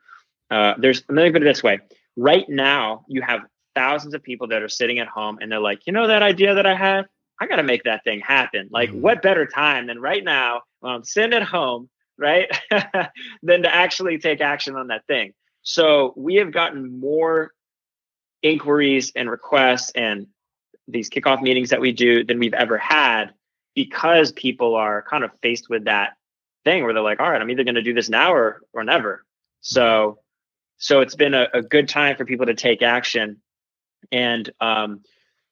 [0.50, 1.80] uh, there's let me put it this way.
[2.18, 3.42] Right now you have
[3.76, 6.56] thousands of people that are sitting at home and they're like you know that idea
[6.56, 7.06] that i had?
[7.40, 8.70] I got to make that thing happen.
[8.72, 9.02] Like mm-hmm.
[9.02, 12.50] what better time than right now when i'm sitting at home right
[13.44, 15.34] than to actually take action on that thing?
[15.64, 17.52] So we have gotten more
[18.44, 20.28] inquiries and requests and
[20.88, 23.34] these kickoff meetings that we do than we've ever had
[23.76, 26.14] because people are kind of faced with that
[26.66, 28.84] thing where they're like, all right, I'm either going to do this now or, or
[28.84, 29.26] never.
[29.62, 30.20] So,
[30.78, 33.42] so it's been a, a good time for people to take action.
[34.12, 35.02] And, um,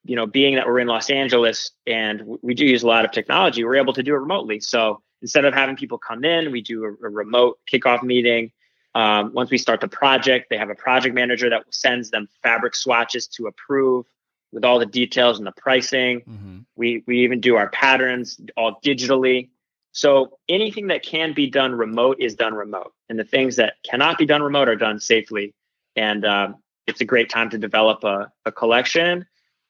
[0.04, 3.12] you know, being that we're in Los Angeles and we do use a lot of
[3.12, 4.60] technology, we're able to do it remotely.
[4.60, 8.52] So instead of having people come in, we do a, a remote kickoff meeting.
[8.95, 12.75] Um, once we start the project, they have a project manager that sends them fabric
[12.75, 14.06] swatches to approve
[14.52, 16.21] with all the details and the pricing.
[16.21, 16.58] Mm-hmm.
[16.75, 19.49] We we even do our patterns all digitally.
[19.91, 24.17] So anything that can be done remote is done remote, and the things that cannot
[24.17, 25.54] be done remote are done safely.
[25.95, 26.56] And um,
[26.88, 29.25] it's a great time to develop a, a collection,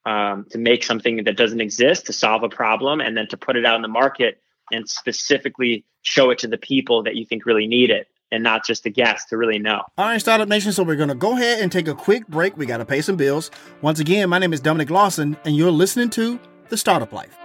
[0.06, 3.56] um, to make something that doesn't exist, to solve a problem, and then to put
[3.56, 7.46] it out in the market and specifically show it to the people that you think
[7.46, 9.82] really need it and not just a guess to really know.
[9.98, 10.72] All right, Startup Nation.
[10.72, 12.58] So we're going to go ahead and take a quick break.
[12.58, 13.52] We got to pay some bills.
[13.82, 16.40] Once again, my name is Dominic Lawson, and you're listening to
[16.70, 17.36] The Startup Life.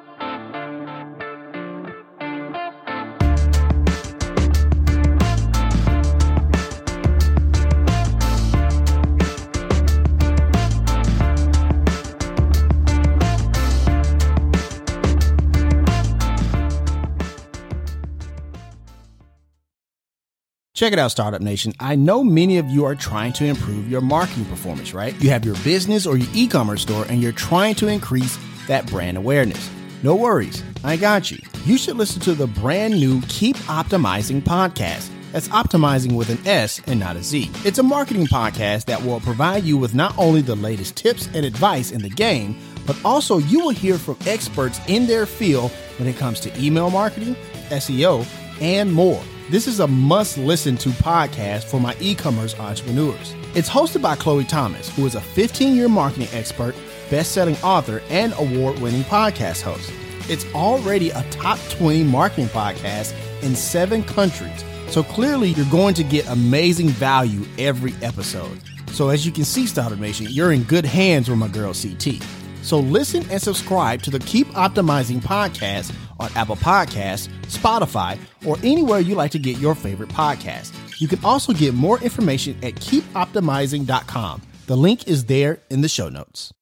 [20.74, 21.72] Check it out, Startup Nation.
[21.78, 25.14] I know many of you are trying to improve your marketing performance, right?
[25.22, 28.84] You have your business or your e commerce store and you're trying to increase that
[28.86, 29.70] brand awareness.
[30.02, 31.38] No worries, I got you.
[31.64, 35.10] You should listen to the brand new Keep Optimising podcast.
[35.30, 37.52] That's optimizing with an S and not a Z.
[37.64, 41.46] It's a marketing podcast that will provide you with not only the latest tips and
[41.46, 46.08] advice in the game, but also you will hear from experts in their field when
[46.08, 47.36] it comes to email marketing,
[47.70, 48.26] SEO,
[48.60, 49.22] and more.
[49.50, 53.34] This is a must listen to podcast for my e commerce entrepreneurs.
[53.54, 56.74] It's hosted by Chloe Thomas, who is a 15 year marketing expert,
[57.10, 59.92] best selling author, and award winning podcast host.
[60.30, 64.64] It's already a top 20 marketing podcast in seven countries.
[64.88, 68.58] So clearly, you're going to get amazing value every episode.
[68.92, 72.22] So, as you can see, Startup Nation, you're in good hands with my girl CT.
[72.62, 75.92] So, listen and subscribe to the Keep Optimising podcast
[76.24, 80.72] on Apple Podcasts, Spotify, or anywhere you like to get your favorite podcast.
[81.00, 84.42] You can also get more information at keepoptimising.com.
[84.66, 86.52] The link is there in the show notes.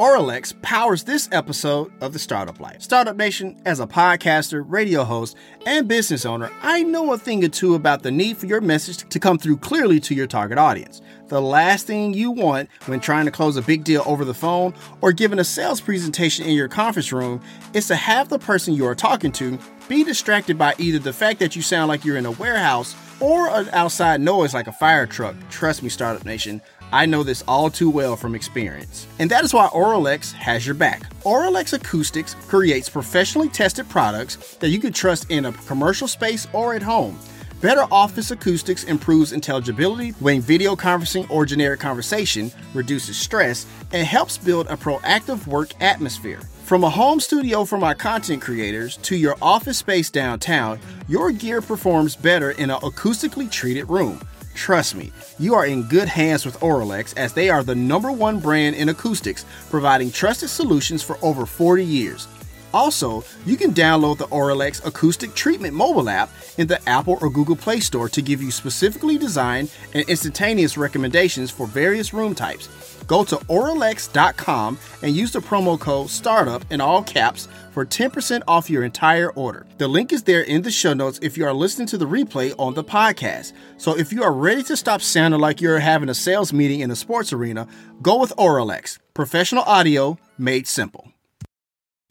[0.00, 2.80] Auralex powers this episode of The Startup Life.
[2.80, 5.36] Startup Nation, as a podcaster, radio host,
[5.66, 9.06] and business owner, I know a thing or two about the need for your message
[9.10, 11.02] to come through clearly to your target audience.
[11.28, 14.72] The last thing you want when trying to close a big deal over the phone
[15.02, 17.42] or giving a sales presentation in your conference room
[17.74, 21.40] is to have the person you are talking to be distracted by either the fact
[21.40, 25.06] that you sound like you're in a warehouse or an outside noise like a fire
[25.06, 25.36] truck.
[25.50, 26.62] Trust me, Startup Nation.
[26.92, 29.06] I know this all too well from experience.
[29.18, 31.02] And that is why Auralex has your back.
[31.22, 36.74] Auralex Acoustics creates professionally tested products that you can trust in a commercial space or
[36.74, 37.18] at home.
[37.60, 44.38] Better office acoustics improves intelligibility when video conferencing or generic conversation, reduces stress, and helps
[44.38, 46.40] build a proactive work atmosphere.
[46.64, 51.60] From a home studio for my content creators to your office space downtown, your gear
[51.60, 54.20] performs better in an acoustically treated room.
[54.54, 58.40] Trust me, you are in good hands with Auralex as they are the number one
[58.40, 62.26] brand in acoustics, providing trusted solutions for over 40 years.
[62.72, 67.56] Also, you can download the Auralex Acoustic Treatment mobile app in the Apple or Google
[67.56, 72.68] Play Store to give you specifically designed and instantaneous recommendations for various room types.
[73.10, 78.70] Go to Auralex.com and use the promo code STARTUP in all caps for 10% off
[78.70, 79.66] your entire order.
[79.78, 82.54] The link is there in the show notes if you are listening to the replay
[82.56, 83.52] on the podcast.
[83.78, 86.90] So if you are ready to stop sounding like you're having a sales meeting in
[86.92, 87.66] a sports arena,
[88.00, 88.98] go with Auralex.
[89.12, 91.12] Professional audio made simple.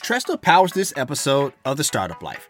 [0.03, 2.49] Tresta powers this episode of The Startup Life.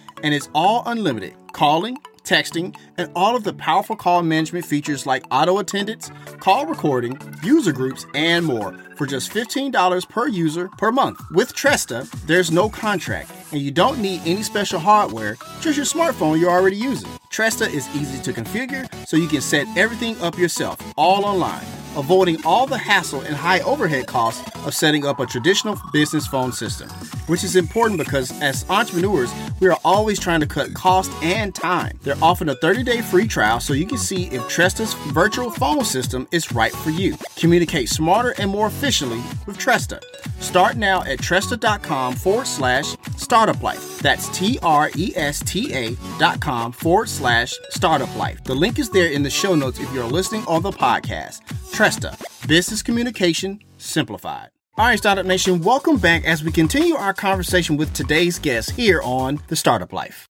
[0.23, 5.23] and it's all unlimited calling, texting, and all of the powerful call management features like
[5.31, 11.19] auto attendance, call recording, user groups, and more for just $15 per user per month.
[11.31, 16.39] With Tresta, there's no contract, and you don't need any special hardware, just your smartphone
[16.39, 17.09] you're already using.
[17.31, 21.63] Tresta is easy to configure, so you can set everything up yourself, all online
[21.95, 26.51] avoiding all the hassle and high overhead costs of setting up a traditional business phone
[26.51, 26.89] system,
[27.27, 31.97] which is important because as entrepreneurs, we are always trying to cut cost and time.
[32.03, 35.83] They're offering a 30 day free trial so you can see if Tresta's virtual phone
[35.83, 37.17] system is right for you.
[37.35, 40.01] Communicate smarter and more efficiently with Tresta.
[40.41, 42.95] Start now at Tresta.com forward slash
[43.31, 43.99] startup life.
[43.99, 48.43] That's T R E S T A dot com forward slash startup life.
[48.43, 51.39] The link is there in the show notes if you're listening on the podcast.
[51.71, 52.11] Tresta,
[52.45, 54.49] business communication simplified.
[54.77, 59.01] All right, Startup Nation, welcome back as we continue our conversation with today's guest here
[59.01, 60.27] on The Startup Life.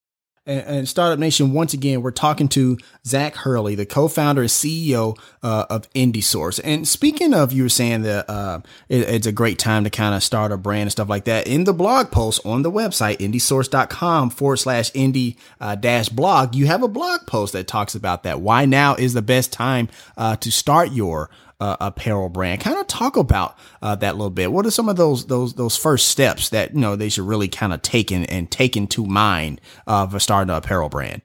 [0.48, 5.66] And, Startup Nation, once again, we're talking to Zach Hurley, the co-founder and CEO uh,
[5.70, 6.60] of IndieSource.
[6.64, 10.16] And speaking of, you were saying that uh, it, it's a great time to kind
[10.16, 11.46] of start a brand and stuff like that.
[11.46, 16.66] In the blog post on the website, indiesource.com forward slash indie uh, dash blog, you
[16.66, 18.42] have a blog post that talks about that.
[18.42, 21.30] Why now is the best time uh, to start your
[21.62, 22.60] uh, apparel brand.
[22.60, 24.52] Kind of talk about uh, that a little bit.
[24.52, 27.48] What are some of those those those first steps that you know they should really
[27.48, 31.22] kind of take in and take into mind uh, for starting an apparel brand?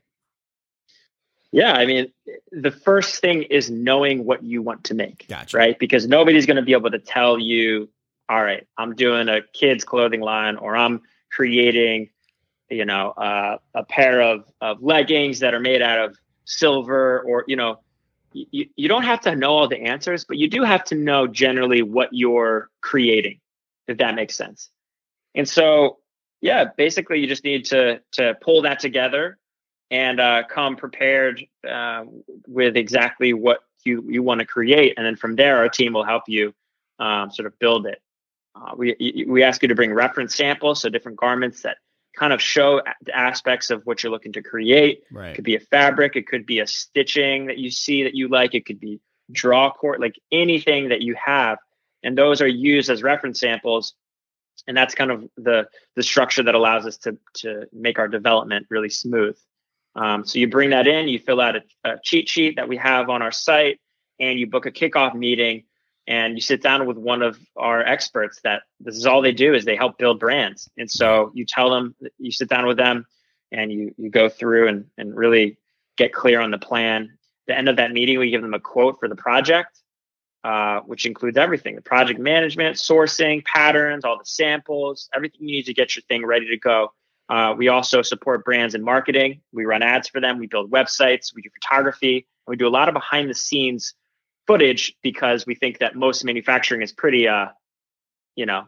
[1.52, 2.12] Yeah, I mean,
[2.52, 5.56] the first thing is knowing what you want to make, gotcha.
[5.56, 5.78] right?
[5.78, 7.88] Because nobody's going to be able to tell you,
[8.28, 11.00] all right, I'm doing a kids clothing line, or I'm
[11.32, 12.10] creating,
[12.68, 17.44] you know, uh, a pair of of leggings that are made out of silver, or
[17.48, 17.78] you know,
[18.32, 21.26] you, you don't have to know all the answers, but you do have to know
[21.26, 23.40] generally what you're creating,
[23.86, 24.70] if that makes sense.
[25.34, 25.98] And so,
[26.40, 29.38] yeah, basically you just need to to pull that together
[29.90, 32.04] and uh, come prepared uh,
[32.46, 36.04] with exactly what you you want to create, and then from there, our team will
[36.04, 36.54] help you
[36.98, 38.00] um, sort of build it.
[38.54, 41.78] Uh, we we ask you to bring reference samples, so different garments that
[42.16, 45.02] kind of show aspects of what you're looking to create.
[45.12, 45.30] Right.
[45.30, 48.28] It could be a fabric, it could be a stitching that you see that you
[48.28, 49.00] like, it could be
[49.30, 51.58] draw cord, like anything that you have,
[52.02, 53.94] and those are used as reference samples.
[54.66, 58.66] And that's kind of the the structure that allows us to to make our development
[58.70, 59.36] really smooth.
[59.94, 62.76] Um, so you bring that in, you fill out a, a cheat sheet that we
[62.78, 63.80] have on our site,
[64.18, 65.64] and you book a kickoff meeting
[66.06, 69.54] and you sit down with one of our experts that this is all they do
[69.54, 73.06] is they help build brands and so you tell them you sit down with them
[73.52, 75.58] and you you go through and and really
[75.96, 77.16] get clear on the plan
[77.46, 79.80] the end of that meeting we give them a quote for the project
[80.44, 85.66] uh, which includes everything the project management sourcing patterns all the samples everything you need
[85.66, 86.92] to get your thing ready to go
[87.28, 89.40] uh, we also support brands and marketing.
[89.52, 90.38] We run ads for them.
[90.38, 91.34] We build websites.
[91.34, 92.26] We do photography.
[92.46, 93.94] We do a lot of behind the scenes
[94.46, 97.46] footage because we think that most manufacturing is pretty, uh,
[98.34, 98.66] you know,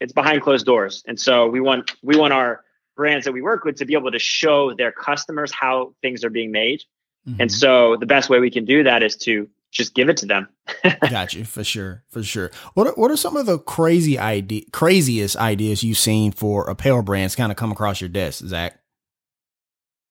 [0.00, 1.02] it's behind closed doors.
[1.06, 2.64] And so we want we want our
[2.96, 6.30] brands that we work with to be able to show their customers how things are
[6.30, 6.82] being made.
[7.26, 7.42] Mm-hmm.
[7.42, 10.26] And so the best way we can do that is to just give it to
[10.26, 10.48] them.
[11.10, 12.50] Got you for sure, for sure.
[12.74, 17.02] What are, what are some of the crazy idea, craziest ideas you've seen for apparel
[17.02, 18.78] brands kind of come across your desk, Zach?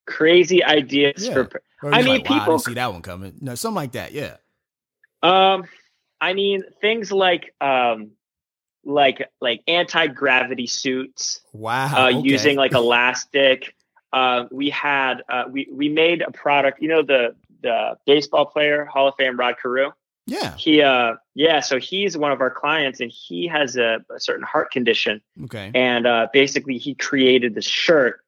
[0.07, 1.33] Crazy ideas yeah.
[1.33, 1.61] for.
[1.83, 3.35] I mean, like, wow, people I see that one coming.
[3.39, 4.11] No, something like that.
[4.13, 4.37] Yeah.
[5.23, 5.65] Um,
[6.19, 8.11] I mean, things like um,
[8.83, 11.41] like like anti gravity suits.
[11.53, 12.05] Wow.
[12.05, 12.27] Uh, okay.
[12.27, 13.75] Using like elastic.
[14.13, 16.81] Uh, we had uh, we we made a product.
[16.81, 19.91] You know the the baseball player, Hall of Fame Rod Carew.
[20.27, 20.55] Yeah.
[20.55, 24.45] He uh yeah, so he's one of our clients and he has a, a certain
[24.45, 25.21] heart condition.
[25.45, 25.71] Okay.
[25.73, 28.21] And uh basically he created this shirt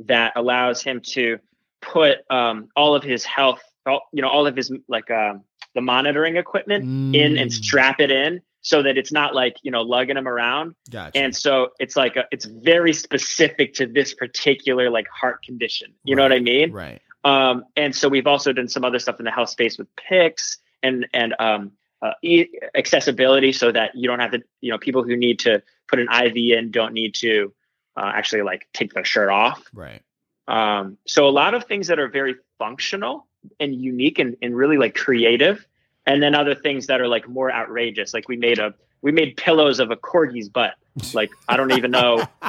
[0.00, 1.38] that allows him to
[1.80, 5.42] put um all of his health all, you know all of his like um
[5.74, 7.14] the monitoring equipment mm.
[7.14, 7.54] in and mm.
[7.54, 11.18] strap it in so that it's not like you know lugging him around gotcha.
[11.18, 16.14] and so it's like a, it's very specific to this particular like heart condition you
[16.14, 16.18] right.
[16.18, 19.24] know what i mean right um, and so we've also done some other stuff in
[19.24, 22.46] the health space with picks and and um, uh, e-
[22.76, 26.08] accessibility, so that you don't have to, you know, people who need to put an
[26.08, 27.52] IV in don't need to
[27.96, 29.64] uh, actually like take their shirt off.
[29.74, 30.02] Right.
[30.46, 33.25] Um, so a lot of things that are very functional
[33.60, 35.66] and unique and, and really like creative,
[36.06, 38.14] and then other things that are like more outrageous.
[38.14, 40.74] Like we made a we made pillows of a corgi's butt.
[41.12, 42.26] Like I don't even know.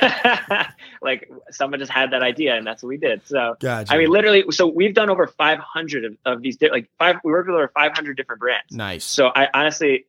[1.02, 3.26] like someone just had that idea, and that's what we did.
[3.26, 3.92] So gotcha.
[3.92, 6.56] I mean, literally, so we've done over 500 of, of these.
[6.60, 8.72] Like five, we worked with over 500 different brands.
[8.72, 9.04] Nice.
[9.04, 10.06] So I honestly,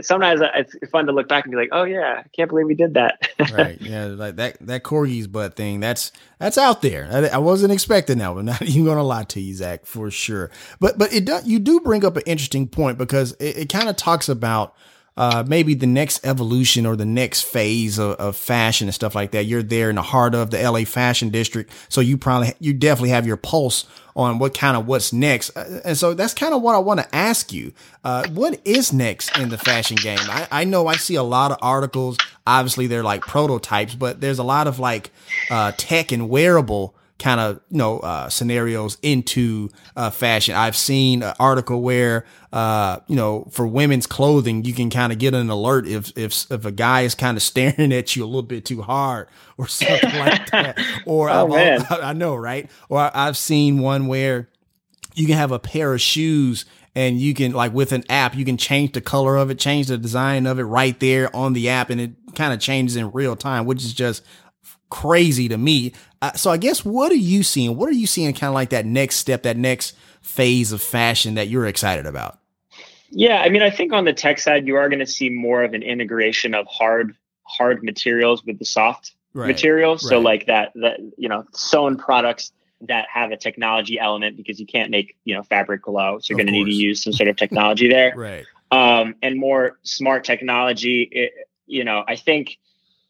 [0.00, 2.74] sometimes it's fun to look back and be like, oh yeah, I can't believe we
[2.74, 3.28] did that.
[3.52, 3.80] right.
[3.80, 4.06] Yeah.
[4.06, 5.80] Like that, that corgi's butt thing.
[5.80, 7.08] That's, that's out there.
[7.10, 8.44] I, I, wasn't expecting that one.
[8.46, 10.50] Not even going to lie to you, Zach, for sure.
[10.78, 13.88] But, but it does, you do bring up an interesting point because it, it kind
[13.88, 14.74] of talks about,
[15.16, 19.32] uh, maybe the next evolution or the next phase of, of, fashion and stuff like
[19.32, 19.44] that.
[19.44, 21.72] You're there in the heart of the LA fashion district.
[21.88, 25.56] So you probably, you definitely have your pulse on what kind of what's next.
[25.56, 27.72] Uh, and so that's kind of what I want to ask you.
[28.04, 30.18] Uh, what is next in the fashion game?
[30.22, 32.16] I, I, know I see a lot of articles.
[32.46, 35.10] Obviously they're like prototypes, but there's a lot of like,
[35.50, 40.54] uh, tech and wearable kind of you know uh, scenarios into uh, fashion.
[40.54, 45.18] I've seen an article where uh, you know for women's clothing you can kind of
[45.18, 48.26] get an alert if if if a guy is kind of staring at you a
[48.26, 50.78] little bit too hard or something like that.
[51.06, 51.54] Or oh.
[51.90, 52.68] I know right.
[52.88, 54.48] Or I've seen one where
[55.14, 58.44] you can have a pair of shoes and you can like with an app you
[58.44, 61.68] can change the color of it change the design of it right there on the
[61.68, 64.24] app and it kind of changes in real time which is just
[64.90, 65.92] crazy to me.
[66.22, 67.76] Uh, so I guess what are you seeing?
[67.76, 71.34] What are you seeing kind of like that next step, that next phase of fashion
[71.34, 72.38] that you're excited about?
[73.10, 75.64] Yeah, I mean, I think on the tech side, you are going to see more
[75.64, 79.48] of an integration of hard hard materials with the soft right.
[79.48, 80.06] materials.
[80.08, 80.24] So right.
[80.24, 82.52] like that that you know sewn products
[82.82, 86.36] that have a technology element because you can't make you know fabric glow, so you're
[86.36, 88.12] going to need to use some sort of technology there.
[88.16, 88.46] right.
[88.70, 91.02] Um, and more smart technology.
[91.10, 91.32] It,
[91.66, 92.58] you know, I think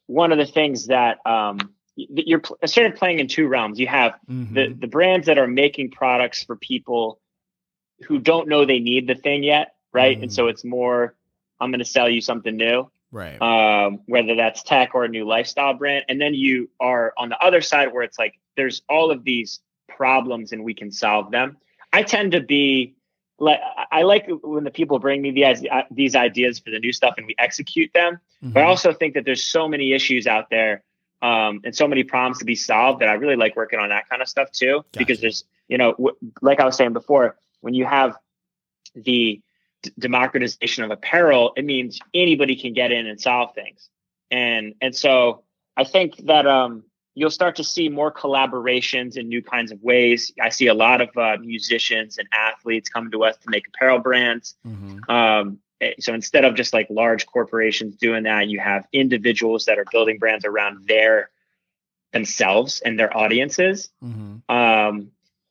[0.06, 1.58] one of the things that um,
[1.96, 3.78] you're sort of playing in two realms.
[3.78, 4.54] You have mm-hmm.
[4.54, 7.20] the the brands that are making products for people
[8.06, 10.16] who don't know they need the thing yet, right?
[10.16, 10.24] Mm-hmm.
[10.24, 10.50] And so mm-hmm.
[10.50, 11.14] it's more,
[11.60, 13.40] I'm going to sell you something new, right?
[13.40, 17.38] Um, whether that's tech or a new lifestyle brand, and then you are on the
[17.38, 21.56] other side where it's like there's all of these problems and we can solve them.
[21.92, 22.94] I tend to be
[23.38, 23.60] like
[23.90, 27.14] I like when the people bring me these uh, these ideas for the new stuff
[27.16, 28.14] and we execute them.
[28.14, 28.52] Mm-hmm.
[28.52, 28.70] But I mm-hmm.
[28.70, 30.84] also think that there's so many issues out there
[31.22, 34.08] um, and so many problems to be solved that I really like working on that
[34.08, 34.76] kind of stuff too.
[34.76, 34.98] Gotcha.
[34.98, 38.16] Because there's, you know, w- like I was saying before, when you have
[38.94, 39.40] the
[39.82, 43.88] d- democratization of apparel, it means anybody can get in and solve things.
[44.30, 45.44] And and so
[45.76, 50.32] I think that um, you'll start to see more collaborations in new kinds of ways.
[50.40, 53.98] I see a lot of uh, musicians and athletes come to us to make apparel
[53.98, 54.56] brands.
[54.66, 55.10] Mm-hmm.
[55.10, 55.58] Um,
[55.98, 60.18] so instead of just like large corporations doing that, you have individuals that are building
[60.18, 61.30] brands around their
[62.12, 63.90] themselves and their audiences.
[64.02, 64.54] Mm-hmm.
[64.54, 65.10] Um,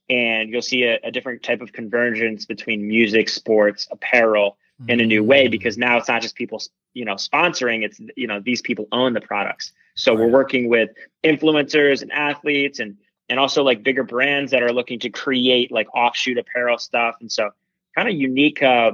[0.10, 4.90] and you'll see a, a, different type of convergence between music, sports, apparel mm-hmm.
[4.90, 5.52] in a new way mm-hmm.
[5.52, 6.62] because now it's not just people,
[6.94, 7.84] you know, sponsoring.
[7.84, 9.72] It's you know these people own the products.
[9.96, 10.20] So right.
[10.20, 10.90] we're working with
[11.24, 12.98] influencers and athletes and
[13.30, 17.16] and also like bigger brands that are looking to create like offshoot apparel stuff.
[17.22, 17.52] And so
[17.96, 18.92] kind of unique uh,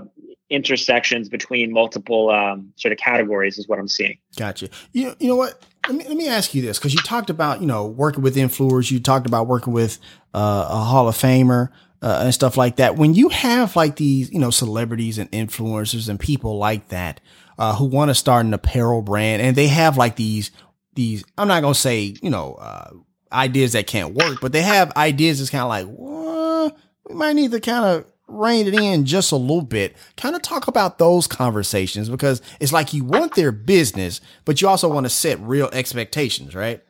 [0.49, 4.17] intersections between multiple um, sort of categories is what I'm seeing.
[4.37, 4.69] Gotcha.
[4.91, 5.61] You know, you know what?
[5.87, 8.35] Let me let me ask you this because you talked about you know working with
[8.35, 9.99] influencers, you talked about working with
[10.33, 11.69] uh, a Hall of Famer.
[12.01, 12.97] Uh, and stuff like that.
[12.97, 17.19] When you have like these, you know, celebrities and influencers and people like that
[17.57, 20.51] uh, who want to start an apparel brand, and they have like these
[20.93, 22.91] these I'm not gonna say you know uh,
[23.31, 26.77] ideas that can't work, but they have ideas that's kind of like well,
[27.07, 29.95] we might need to kind of rein it in just a little bit.
[30.17, 34.67] Kind of talk about those conversations because it's like you want their business, but you
[34.67, 36.83] also want to set real expectations, right?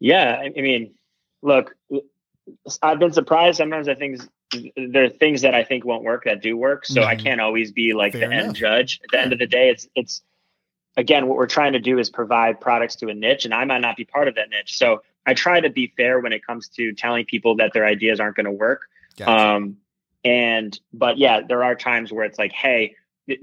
[0.00, 0.94] Yeah, I mean,
[1.42, 1.76] look,
[2.82, 3.58] I've been surprised.
[3.58, 4.20] Sometimes I think
[4.76, 6.86] there are things that I think won't work that do work.
[6.86, 7.10] So mm-hmm.
[7.10, 8.46] I can't always be like Fair the enough.
[8.46, 9.00] end judge.
[9.04, 10.22] At the end of the day, it's it's
[10.96, 13.80] again, what we're trying to do is provide products to a niche, and I might
[13.80, 14.76] not be part of that niche.
[14.76, 18.20] So I try to be fair when it comes to telling people that their ideas
[18.20, 18.82] aren't going to work.
[19.16, 19.30] Gotcha.
[19.30, 19.76] Um,
[20.24, 22.96] and but yeah, there are times where it's like, hey,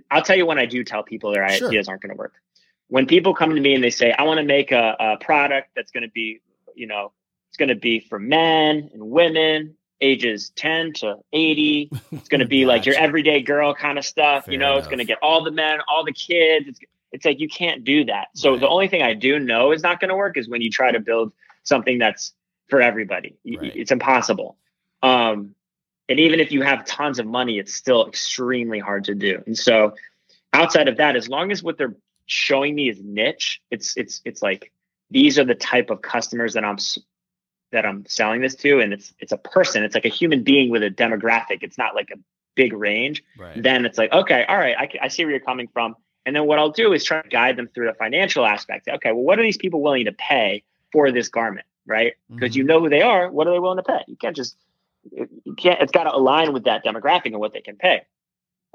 [0.09, 1.67] I'll tell you when I do tell people their sure.
[1.67, 2.33] ideas aren't going to work.
[2.87, 5.69] When people come to me and they say, I want to make a, a product
[5.75, 6.41] that's going to be,
[6.75, 7.13] you know,
[7.49, 11.91] it's going to be for men and women ages 10 to 80.
[12.11, 14.45] It's going to be like your everyday girl kind of stuff.
[14.45, 14.79] Fair you know, enough.
[14.79, 16.67] it's going to get all the men, all the kids.
[16.67, 16.79] It's,
[17.11, 18.29] it's like you can't do that.
[18.35, 18.59] So right.
[18.59, 20.91] the only thing I do know is not going to work is when you try
[20.91, 22.33] to build something that's
[22.67, 23.37] for everybody.
[23.45, 23.75] Right.
[23.75, 24.57] It's impossible.
[25.03, 25.55] Um,
[26.11, 29.41] and even if you have tons of money, it's still extremely hard to do.
[29.45, 29.95] And so
[30.53, 31.95] outside of that, as long as what they're
[32.25, 34.71] showing me is niche, it's it's it's like
[35.09, 36.77] these are the type of customers that I'm
[37.71, 39.83] that I'm selling this to, and it's it's a person.
[39.83, 41.59] It's like a human being with a demographic.
[41.61, 42.19] It's not like a
[42.55, 43.23] big range.
[43.37, 43.61] Right.
[43.61, 45.95] Then it's like okay, all right, I, I see where you're coming from
[46.25, 48.87] and then what I'll do is try to guide them through the financial aspect.
[48.87, 52.13] Okay, well, what are these people willing to pay for this garment, right?
[52.29, 52.57] Because mm-hmm.
[52.59, 53.31] you know who they are.
[53.31, 54.03] What are they willing to pay?
[54.07, 54.55] You can't just
[55.11, 55.81] you can't.
[55.81, 58.01] It's got to align with that demographic and what they can pay.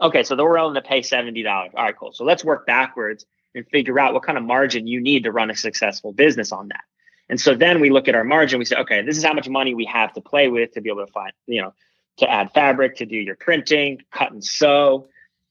[0.01, 1.73] Okay, so they're willing to pay seventy dollars.
[1.77, 2.13] All right, cool.
[2.13, 5.51] So let's work backwards and figure out what kind of margin you need to run
[5.51, 6.83] a successful business on that.
[7.29, 8.59] And so then we look at our margin.
[8.59, 10.91] We say, okay, this is how much money we have to play with to be
[10.91, 11.75] able to find, you know,
[12.19, 15.09] to add fabric, to do your printing, cut and sew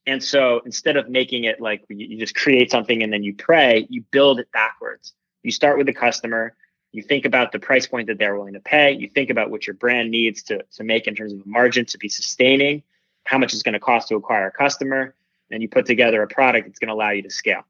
[0.08, 3.88] and so instead of making it like you just create something and then you pray,
[3.90, 5.14] you build it backwards.
[5.44, 6.56] You start with the customer.
[6.96, 8.94] You think about the price point that they're willing to pay.
[8.94, 11.86] You think about what your brand needs to, to make in terms of a margin
[11.86, 12.84] to be sustaining,
[13.26, 15.14] how much it's going to cost to acquire a customer.
[15.52, 17.64] And you put together a product that's going to allow you to scale.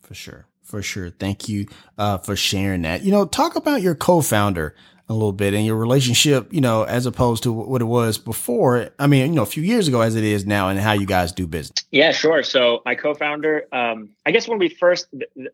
[0.00, 0.46] For sure.
[0.62, 1.10] For sure.
[1.10, 1.66] Thank you
[1.98, 3.02] uh, for sharing that.
[3.02, 4.74] You know, talk about your co founder
[5.08, 8.90] a little bit and your relationship, you know, as opposed to what it was before.
[8.98, 11.06] I mean, you know, a few years ago as it is now and how you
[11.06, 11.84] guys do business.
[11.90, 12.42] Yeah, sure.
[12.42, 15.08] So my co-founder, um, I guess when we first,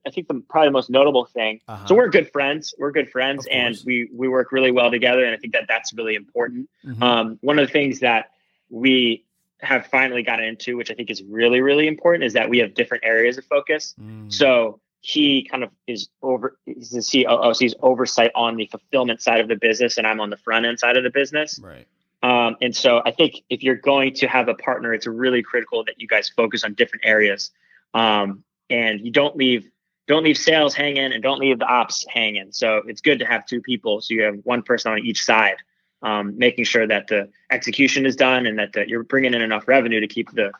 [0.06, 1.60] I think the probably the most notable thing.
[1.66, 1.86] Uh-huh.
[1.86, 2.74] So we're good friends.
[2.78, 5.24] We're good friends and we, we work really well together.
[5.24, 6.68] And I think that that's really important.
[6.84, 7.02] Mm-hmm.
[7.02, 8.30] Um, one of the things that
[8.70, 9.24] we
[9.60, 12.74] have finally gotten into, which I think is really, really important is that we have
[12.74, 13.94] different areas of focus.
[14.00, 14.32] Mm.
[14.32, 19.22] So he kind of is over he's the COO, so he's oversight on the fulfillment
[19.22, 21.60] side of the business, and I'm on the front end side of the business.
[21.62, 21.86] Right.
[22.22, 25.84] Um, and so I think if you're going to have a partner, it's really critical
[25.84, 27.52] that you guys focus on different areas,
[27.94, 29.70] um, and you don't leave
[30.08, 32.50] don't leave sales hanging and don't leave the ops hanging.
[32.50, 35.56] So it's good to have two people, so you have one person on each side,
[36.02, 39.68] um, making sure that the execution is done and that the, you're bringing in enough
[39.68, 40.50] revenue to keep the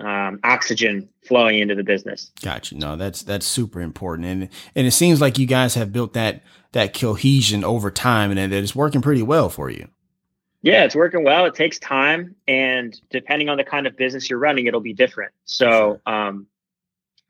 [0.00, 2.30] um, oxygen flowing into the business.
[2.42, 2.76] Gotcha.
[2.76, 6.42] No, that's that's super important, and and it seems like you guys have built that
[6.72, 9.88] that cohesion over time, and that it's working pretty well for you.
[10.62, 11.46] Yeah, it's working well.
[11.46, 15.32] It takes time, and depending on the kind of business you're running, it'll be different.
[15.44, 16.48] So, um,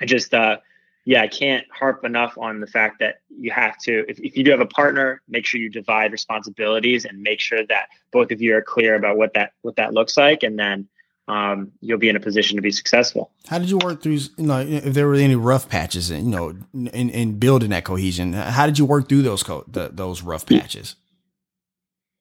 [0.00, 0.56] I just, uh,
[1.04, 4.42] yeah, I can't harp enough on the fact that you have to, if, if you
[4.42, 8.40] do have a partner, make sure you divide responsibilities and make sure that both of
[8.40, 10.88] you are clear about what that what that looks like, and then
[11.28, 13.30] um, you'll be in a position to be successful.
[13.48, 16.56] How did you work through, you know, if there were any rough patches, you know,
[16.72, 18.32] in, in building that cohesion?
[18.32, 20.96] How did you work through those co- the, those rough patches?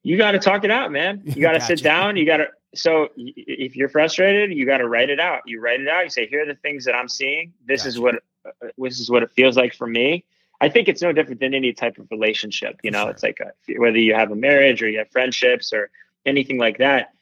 [0.02, 1.22] You got to talk it out, man.
[1.24, 2.16] You got to sit down.
[2.16, 2.48] You got to.
[2.74, 5.42] So if you're frustrated, you got to write it out.
[5.46, 6.04] You write it out.
[6.04, 7.52] You say, "Here are the things that I'm seeing.
[7.64, 7.88] This gotcha.
[7.88, 10.24] is what uh, this is what it feels like for me."
[10.60, 12.80] I think it's no different than any type of relationship.
[12.82, 13.10] You know, sure.
[13.10, 15.90] it's like a, whether you have a marriage or you have friendships or
[16.24, 17.12] anything like that.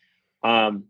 [0.42, 0.84] Um,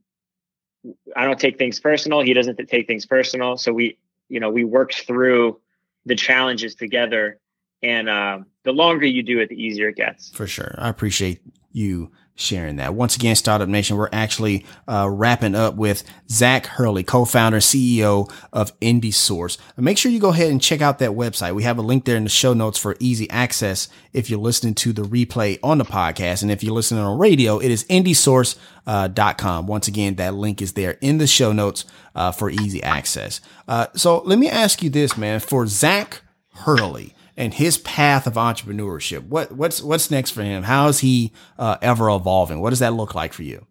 [1.17, 2.21] I don't take things personal.
[2.21, 3.57] He doesn't take things personal.
[3.57, 5.61] So we, you know, we worked through
[6.05, 7.39] the challenges together.
[7.83, 10.31] And uh, the longer you do it, the easier it gets.
[10.31, 10.75] For sure.
[10.79, 11.41] I appreciate
[11.73, 12.95] you sharing that.
[12.95, 18.79] Once again, Startup Nation, we're actually uh, wrapping up with Zach Hurley, co-founder, CEO of
[18.81, 19.57] Indie Source.
[19.77, 21.55] Make sure you go ahead and check out that website.
[21.55, 24.75] We have a link there in the show notes for easy access if you're listening
[24.77, 26.43] to the replay on the podcast.
[26.43, 29.65] And if you're listening on radio, it is indiesource.com.
[29.65, 33.41] Uh, Once again, that link is there in the show notes uh, for easy access.
[33.69, 35.41] Uh, so let me ask you this, man.
[35.41, 36.23] For Zach
[36.55, 39.27] Hurley, and his path of entrepreneurship.
[39.27, 40.63] What what's what's next for him?
[40.65, 42.61] How is he uh, ever evolving?
[42.61, 43.67] What does that look like for you?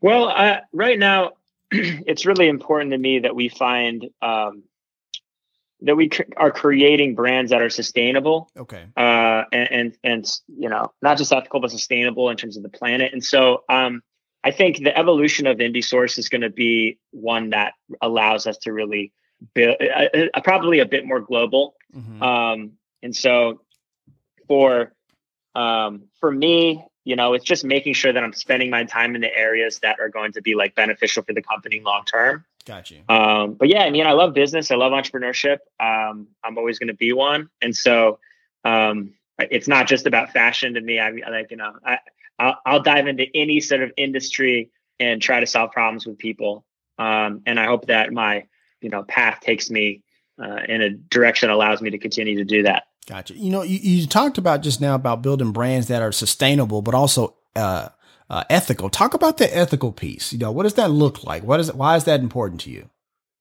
[0.00, 1.32] Well, uh, right now,
[1.70, 4.64] it's really important to me that we find um,
[5.82, 8.50] that we cr- are creating brands that are sustainable.
[8.56, 8.84] Okay.
[8.96, 12.68] Uh, and, and, and you know not just ethical but sustainable in terms of the
[12.68, 13.12] planet.
[13.12, 14.02] And so um,
[14.42, 18.58] I think the evolution of Indie Source is going to be one that allows us
[18.58, 19.12] to really
[19.56, 21.74] uh, uh, probably a bit more global.
[21.94, 22.22] Mm-hmm.
[22.22, 22.72] Um,
[23.02, 23.60] and so
[24.48, 24.92] for
[25.54, 29.20] um, for me, you know, it's just making sure that I'm spending my time in
[29.20, 32.44] the areas that are going to be like beneficial for the company long term.
[32.64, 33.02] Got you.
[33.08, 34.70] Um, but yeah, I mean, I love business.
[34.70, 35.58] I love entrepreneurship.
[35.78, 38.18] Um, I'm always going to be one, and so
[38.64, 40.98] um, it's not just about fashion to me.
[40.98, 41.98] I like you know, I
[42.38, 46.64] I'll, I'll, dive into any sort of industry and try to solve problems with people.
[46.98, 48.46] Um, and I hope that my
[48.84, 50.02] you know path takes me
[50.40, 52.84] uh, in a direction that allows me to continue to do that.
[53.06, 53.34] Gotcha.
[53.34, 56.94] You know, you, you talked about just now about building brands that are sustainable, but
[56.94, 57.88] also uh,
[58.30, 58.88] uh, ethical.
[58.88, 60.32] Talk about the ethical piece.
[60.32, 61.42] You know, what does that look like?
[61.42, 62.88] What is why is that important to you?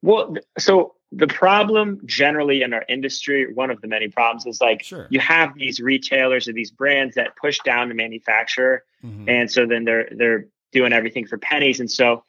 [0.01, 4.83] Well, so the problem generally in our industry, one of the many problems is like
[4.83, 5.07] sure.
[5.09, 9.29] you have these retailers or these brands that push down the manufacturer, mm-hmm.
[9.29, 12.23] and so then they're they're doing everything for pennies, and so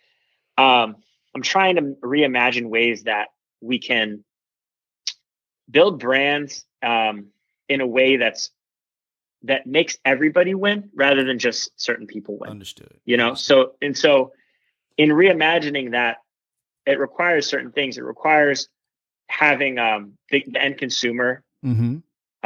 [0.56, 0.96] um,
[1.34, 3.28] I'm trying to reimagine ways that
[3.60, 4.24] we can
[5.70, 7.28] build brands um,
[7.68, 8.50] in a way that's
[9.44, 12.50] that makes everybody win rather than just certain people win.
[12.50, 12.98] Understood.
[13.04, 14.32] You know, so and so
[14.96, 16.18] in reimagining that,
[16.86, 17.98] it requires certain things.
[17.98, 18.68] It requires
[19.28, 21.98] having um, the, the end consumer mm-hmm.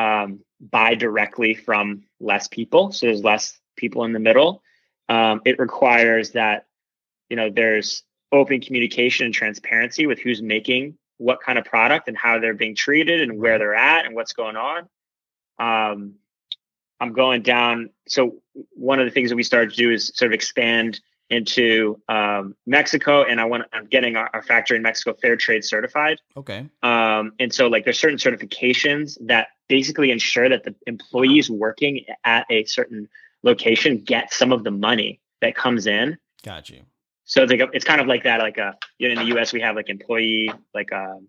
[0.02, 4.62] um, buy directly from less people, so there's less people in the middle.
[5.08, 6.66] Um, it requires that
[7.28, 8.02] you know there's
[8.32, 12.74] open communication and transparency with who's making what kind of product and how they're being
[12.74, 14.88] treated and where they're at and what's going on.
[15.58, 16.14] Um,
[17.00, 17.90] I'm going down.
[18.08, 18.36] So
[18.74, 21.00] one of the things that we started to do is sort of expand
[21.30, 25.62] into um, Mexico, and I want I'm getting our, our, factory in Mexico fair trade
[25.62, 26.20] certified.
[26.36, 26.66] Okay.
[26.82, 32.46] Um, and so like there's certain certifications that basically ensure that the employees working at
[32.50, 33.08] a certain
[33.42, 36.16] location get some of the money that comes in.
[36.42, 36.82] Got you.
[37.28, 38.40] So it's like a, it's kind of like that.
[38.40, 39.52] Like a you know, in the U.S.
[39.52, 41.28] we have like employee like a um,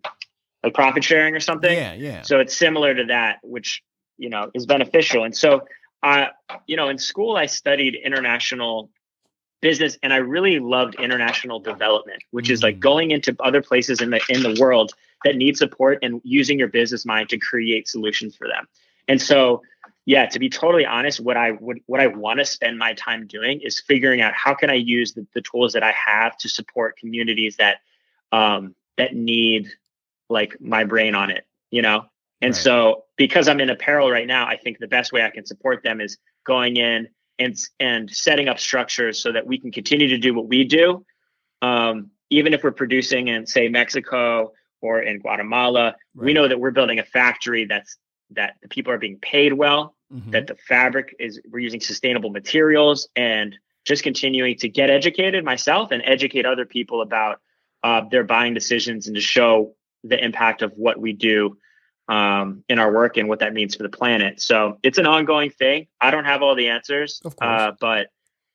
[0.64, 1.72] like profit sharing or something.
[1.72, 2.22] Yeah, yeah.
[2.22, 3.82] So it's similar to that, which
[4.16, 5.24] you know is beneficial.
[5.24, 5.62] And so,
[6.02, 6.26] uh,
[6.66, 8.90] you know, in school I studied international
[9.60, 12.54] business, and I really loved international development, which mm-hmm.
[12.54, 12.80] is like mm.
[12.80, 14.92] going into other places in the in the world
[15.24, 18.66] that need support and using your business mind to create solutions for them.
[19.06, 19.60] And so
[20.06, 23.26] yeah, to be totally honest, what I would what I want to spend my time
[23.26, 26.48] doing is figuring out how can I use the, the tools that I have to
[26.48, 27.78] support communities that
[28.32, 29.68] um, that need
[30.28, 32.06] like my brain on it, you know.
[32.40, 32.62] And right.
[32.62, 35.82] so because I'm in apparel right now, I think the best way I can support
[35.82, 40.18] them is going in and and setting up structures so that we can continue to
[40.18, 41.04] do what we do,
[41.60, 45.94] um, even if we're producing in say Mexico or in Guatemala.
[46.14, 46.26] Right.
[46.26, 47.98] We know that we're building a factory that's
[48.32, 50.30] that the people are being paid well, mm-hmm.
[50.30, 55.90] that the fabric is we're using sustainable materials, and just continuing to get educated myself
[55.90, 57.40] and educate other people about
[57.82, 59.74] uh, their buying decisions and to show
[60.04, 61.56] the impact of what we do
[62.08, 64.40] um, in our work and what that means for the planet.
[64.40, 65.86] So it's an ongoing thing.
[66.00, 68.08] I don't have all the answers, uh, but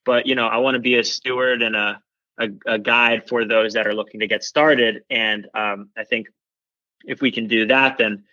[0.03, 1.99] but you know I want to be a steward and a,
[2.39, 5.03] a, a guide for those that are looking to get started.
[5.09, 6.27] And um, I think
[7.05, 8.25] if we can do that, then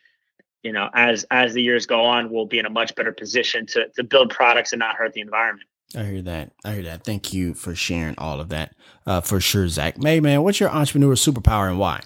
[0.63, 3.67] you know, as as the years go on, we'll be in a much better position
[3.67, 5.69] to to build products and not hurt the environment.
[5.95, 6.53] I hear that.
[6.65, 7.05] I hear that.
[7.05, 8.75] Thank you for sharing all of that.
[9.07, 9.97] Uh, for sure, Zach.
[10.03, 12.01] Hey, man, what's your entrepreneur superpower and why?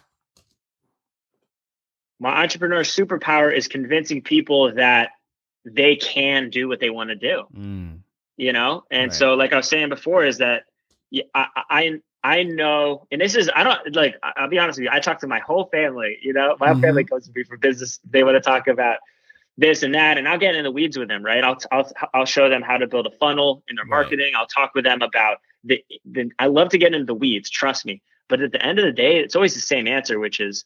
[2.19, 5.11] My entrepreneur superpower is convincing people that
[5.65, 7.45] they can do what they want to do.
[7.55, 7.99] Mm.
[8.39, 9.15] You know, and right.
[9.15, 10.65] so like I was saying before, is that
[11.35, 14.17] I, I I know, and this is I don't like.
[14.21, 14.91] I'll be honest with you.
[14.93, 16.19] I talk to my whole family.
[16.21, 16.81] You know, my mm-hmm.
[16.81, 18.01] family comes to me for business.
[18.11, 18.97] They want to talk about
[19.57, 21.25] this and that, and I'll get in the weeds with them.
[21.25, 21.45] Right?
[21.45, 24.33] I'll I'll I'll show them how to build a funnel in their marketing.
[24.35, 24.41] Right.
[24.41, 26.33] I'll talk with them about the, the.
[26.41, 27.49] I love to get into the weeds.
[27.49, 28.03] Trust me.
[28.29, 30.65] But at the end of the day, it's always the same answer, which is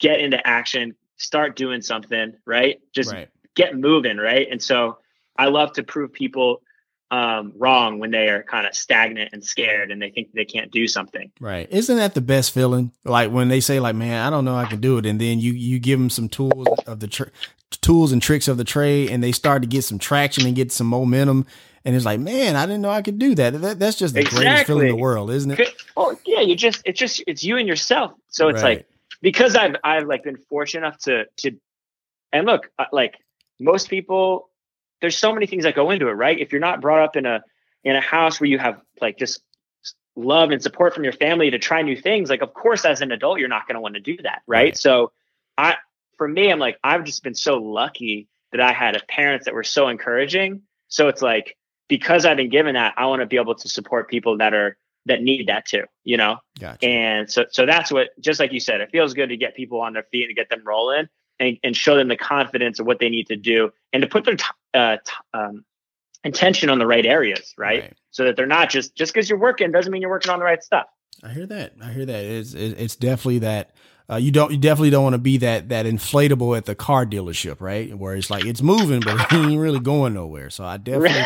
[0.00, 2.34] get into action, start doing something.
[2.44, 2.80] Right?
[2.92, 3.28] Just right.
[3.54, 4.16] get moving.
[4.16, 4.48] Right?
[4.50, 4.98] And so
[5.38, 6.60] I love to prove people
[7.12, 10.70] um, wrong when they are kind of stagnant and scared and they think they can't
[10.70, 11.30] do something.
[11.38, 11.68] Right.
[11.70, 12.90] Isn't that the best feeling?
[13.04, 15.04] Like when they say like, man, I don't know I can do it.
[15.04, 17.28] And then you, you give them some tools of the tr-
[17.70, 20.72] tools and tricks of the trade and they start to get some traction and get
[20.72, 21.44] some momentum.
[21.84, 23.60] And it's like, man, I didn't know I could do that.
[23.60, 24.44] that that's just the exactly.
[24.46, 25.68] greatest feeling in the world, isn't it?
[25.98, 26.40] Oh yeah.
[26.40, 28.12] You just, it's just, it's you and yourself.
[28.28, 28.78] So it's right.
[28.78, 28.88] like,
[29.20, 31.58] because I've, I've like been fortunate enough to, to,
[32.32, 33.16] and look, uh, like
[33.60, 34.48] most people
[35.02, 36.38] there's so many things that go into it, right?
[36.38, 37.42] If you're not brought up in a
[37.84, 39.42] in a house where you have like just
[40.14, 43.12] love and support from your family to try new things, like of course as an
[43.12, 44.58] adult you're not going to want to do that, right?
[44.58, 44.78] right?
[44.78, 45.12] So
[45.58, 45.74] I
[46.16, 49.64] for me I'm like I've just been so lucky that I had parents that were
[49.64, 50.62] so encouraging.
[50.88, 51.56] So it's like
[51.88, 54.78] because I've been given that, I want to be able to support people that are
[55.06, 56.36] that need that too, you know?
[56.60, 56.86] Gotcha.
[56.86, 59.80] And so so that's what just like you said, it feels good to get people
[59.80, 61.08] on their feet and get them rolling
[61.40, 64.24] and, and show them the confidence of what they need to do and to put
[64.24, 65.64] their t- uh, t- um,
[66.24, 67.82] intention on the right areas, right?
[67.82, 67.96] right?
[68.10, 70.44] So that they're not just just because you're working doesn't mean you're working on the
[70.44, 70.86] right stuff.
[71.22, 71.74] I hear that.
[71.82, 72.24] I hear that.
[72.24, 73.74] It's it's definitely that
[74.10, 77.06] uh, you don't you definitely don't want to be that that inflatable at the car
[77.06, 77.96] dealership, right?
[77.96, 80.50] Where it's like it's moving, but it ain't really going nowhere.
[80.50, 81.22] So I definitely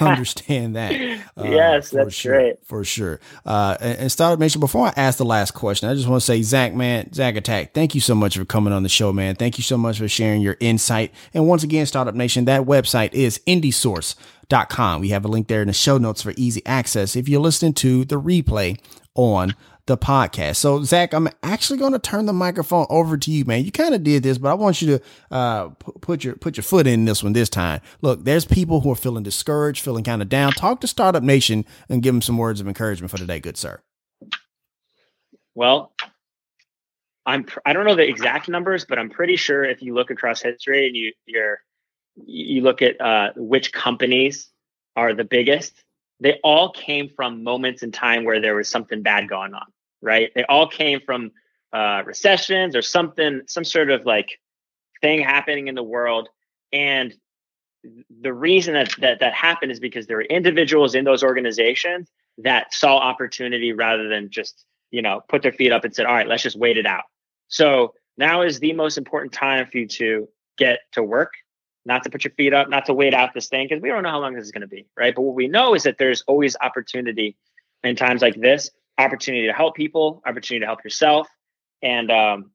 [0.06, 0.92] understand that.
[1.36, 3.20] Uh, yes, that's sure, great for sure.
[3.46, 6.26] Uh, and, and Startup Nation, before I ask the last question, I just want to
[6.26, 9.34] say, Zach, man, Zach Attack, thank you so much for coming on the show, man.
[9.36, 11.12] Thank you so much for sharing your insight.
[11.32, 15.00] And once again, Startup Nation, that website is indiesource.com.
[15.00, 17.74] We have a link there in the show notes for easy access if you're listening
[17.74, 18.78] to the replay
[19.14, 19.54] on
[19.88, 20.56] the podcast.
[20.56, 23.64] So, Zach, I'm actually going to turn the microphone over to you, man.
[23.64, 25.68] You kind of did this, but I want you to uh,
[26.00, 27.80] put your put your foot in this one this time.
[28.00, 30.52] Look, there's people who are feeling discouraged, feeling kind of down.
[30.52, 33.80] Talk to Startup Nation and give them some words of encouragement for today, good sir.
[35.54, 35.92] Well,
[37.26, 40.40] I'm I don't know the exact numbers, but I'm pretty sure if you look across
[40.40, 41.58] history and you you're
[42.14, 44.48] you look at uh, which companies
[44.96, 45.82] are the biggest,
[46.20, 49.66] they all came from moments in time where there was something bad going on
[50.02, 50.30] right?
[50.34, 51.32] They all came from
[51.72, 54.38] uh, recessions or something, some sort of like
[55.00, 56.28] thing happening in the world.
[56.72, 57.14] And
[58.20, 62.72] the reason that, that that happened is because there were individuals in those organizations that
[62.72, 66.28] saw opportunity rather than just, you know, put their feet up and said, all right,
[66.28, 67.04] let's just wait it out.
[67.48, 71.32] So now is the most important time for you to get to work,
[71.84, 74.02] not to put your feet up, not to wait out this thing, because we don't
[74.02, 75.14] know how long this is going to be, right?
[75.14, 77.36] But what we know is that there's always opportunity
[77.84, 81.28] in times like this opportunity to help people, opportunity to help yourself,
[81.82, 82.50] and um,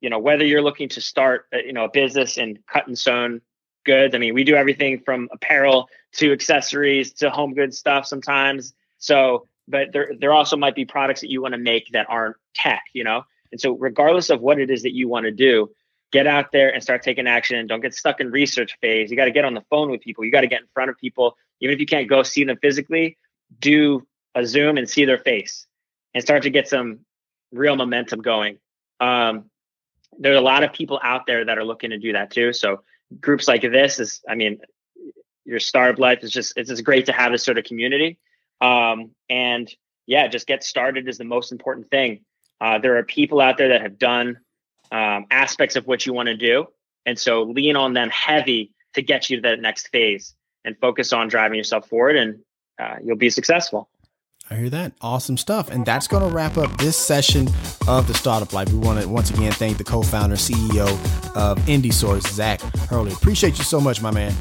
[0.00, 3.40] you know whether you're looking to start you know a business in cut and sewn
[3.84, 4.14] goods.
[4.14, 8.74] I mean, we do everything from apparel to accessories to home goods stuff sometimes.
[8.98, 12.36] So, but there there also might be products that you want to make that aren't
[12.54, 13.22] tech, you know.
[13.52, 15.70] And so, regardless of what it is that you want to do,
[16.12, 17.66] get out there and start taking action.
[17.66, 19.10] Don't get stuck in research phase.
[19.10, 20.24] You got to get on the phone with people.
[20.24, 22.58] You got to get in front of people, even if you can't go see them
[22.60, 23.16] physically.
[23.60, 25.66] Do a Zoom and see their face
[26.14, 27.00] and start to get some
[27.52, 28.58] real momentum going.
[29.00, 29.50] Um,
[30.18, 32.52] there's a lot of people out there that are looking to do that too.
[32.52, 32.82] So
[33.20, 34.60] groups like this is, I mean,
[35.44, 38.18] your startup life is just it's just great to have this sort of community.
[38.60, 39.70] Um, and
[40.06, 42.24] yeah, just get started is the most important thing.
[42.60, 44.38] Uh, there are people out there that have done
[44.92, 46.66] um, aspects of what you want to do,
[47.04, 50.34] and so lean on them heavy to get you to that next phase
[50.64, 52.40] and focus on driving yourself forward, and
[52.78, 53.88] uh, you'll be successful.
[54.50, 54.92] I hear that.
[55.00, 55.70] Awesome stuff.
[55.70, 57.48] And that's going to wrap up this session
[57.88, 58.70] of the Startup Life.
[58.70, 60.86] We want to once again thank the co founder, CEO
[61.34, 63.12] of IndieSource, Zach Hurley.
[63.12, 64.34] Appreciate you so much, my man.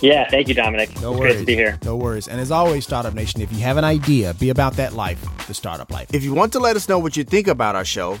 [0.00, 1.00] Yeah, thank you, Dominic.
[1.00, 1.34] No it's worries.
[1.34, 1.78] Great to be here.
[1.84, 2.28] No worries.
[2.28, 5.54] And as always, Startup Nation, if you have an idea, be about that life, the
[5.54, 6.12] startup life.
[6.12, 8.20] If you want to let us know what you think about our show,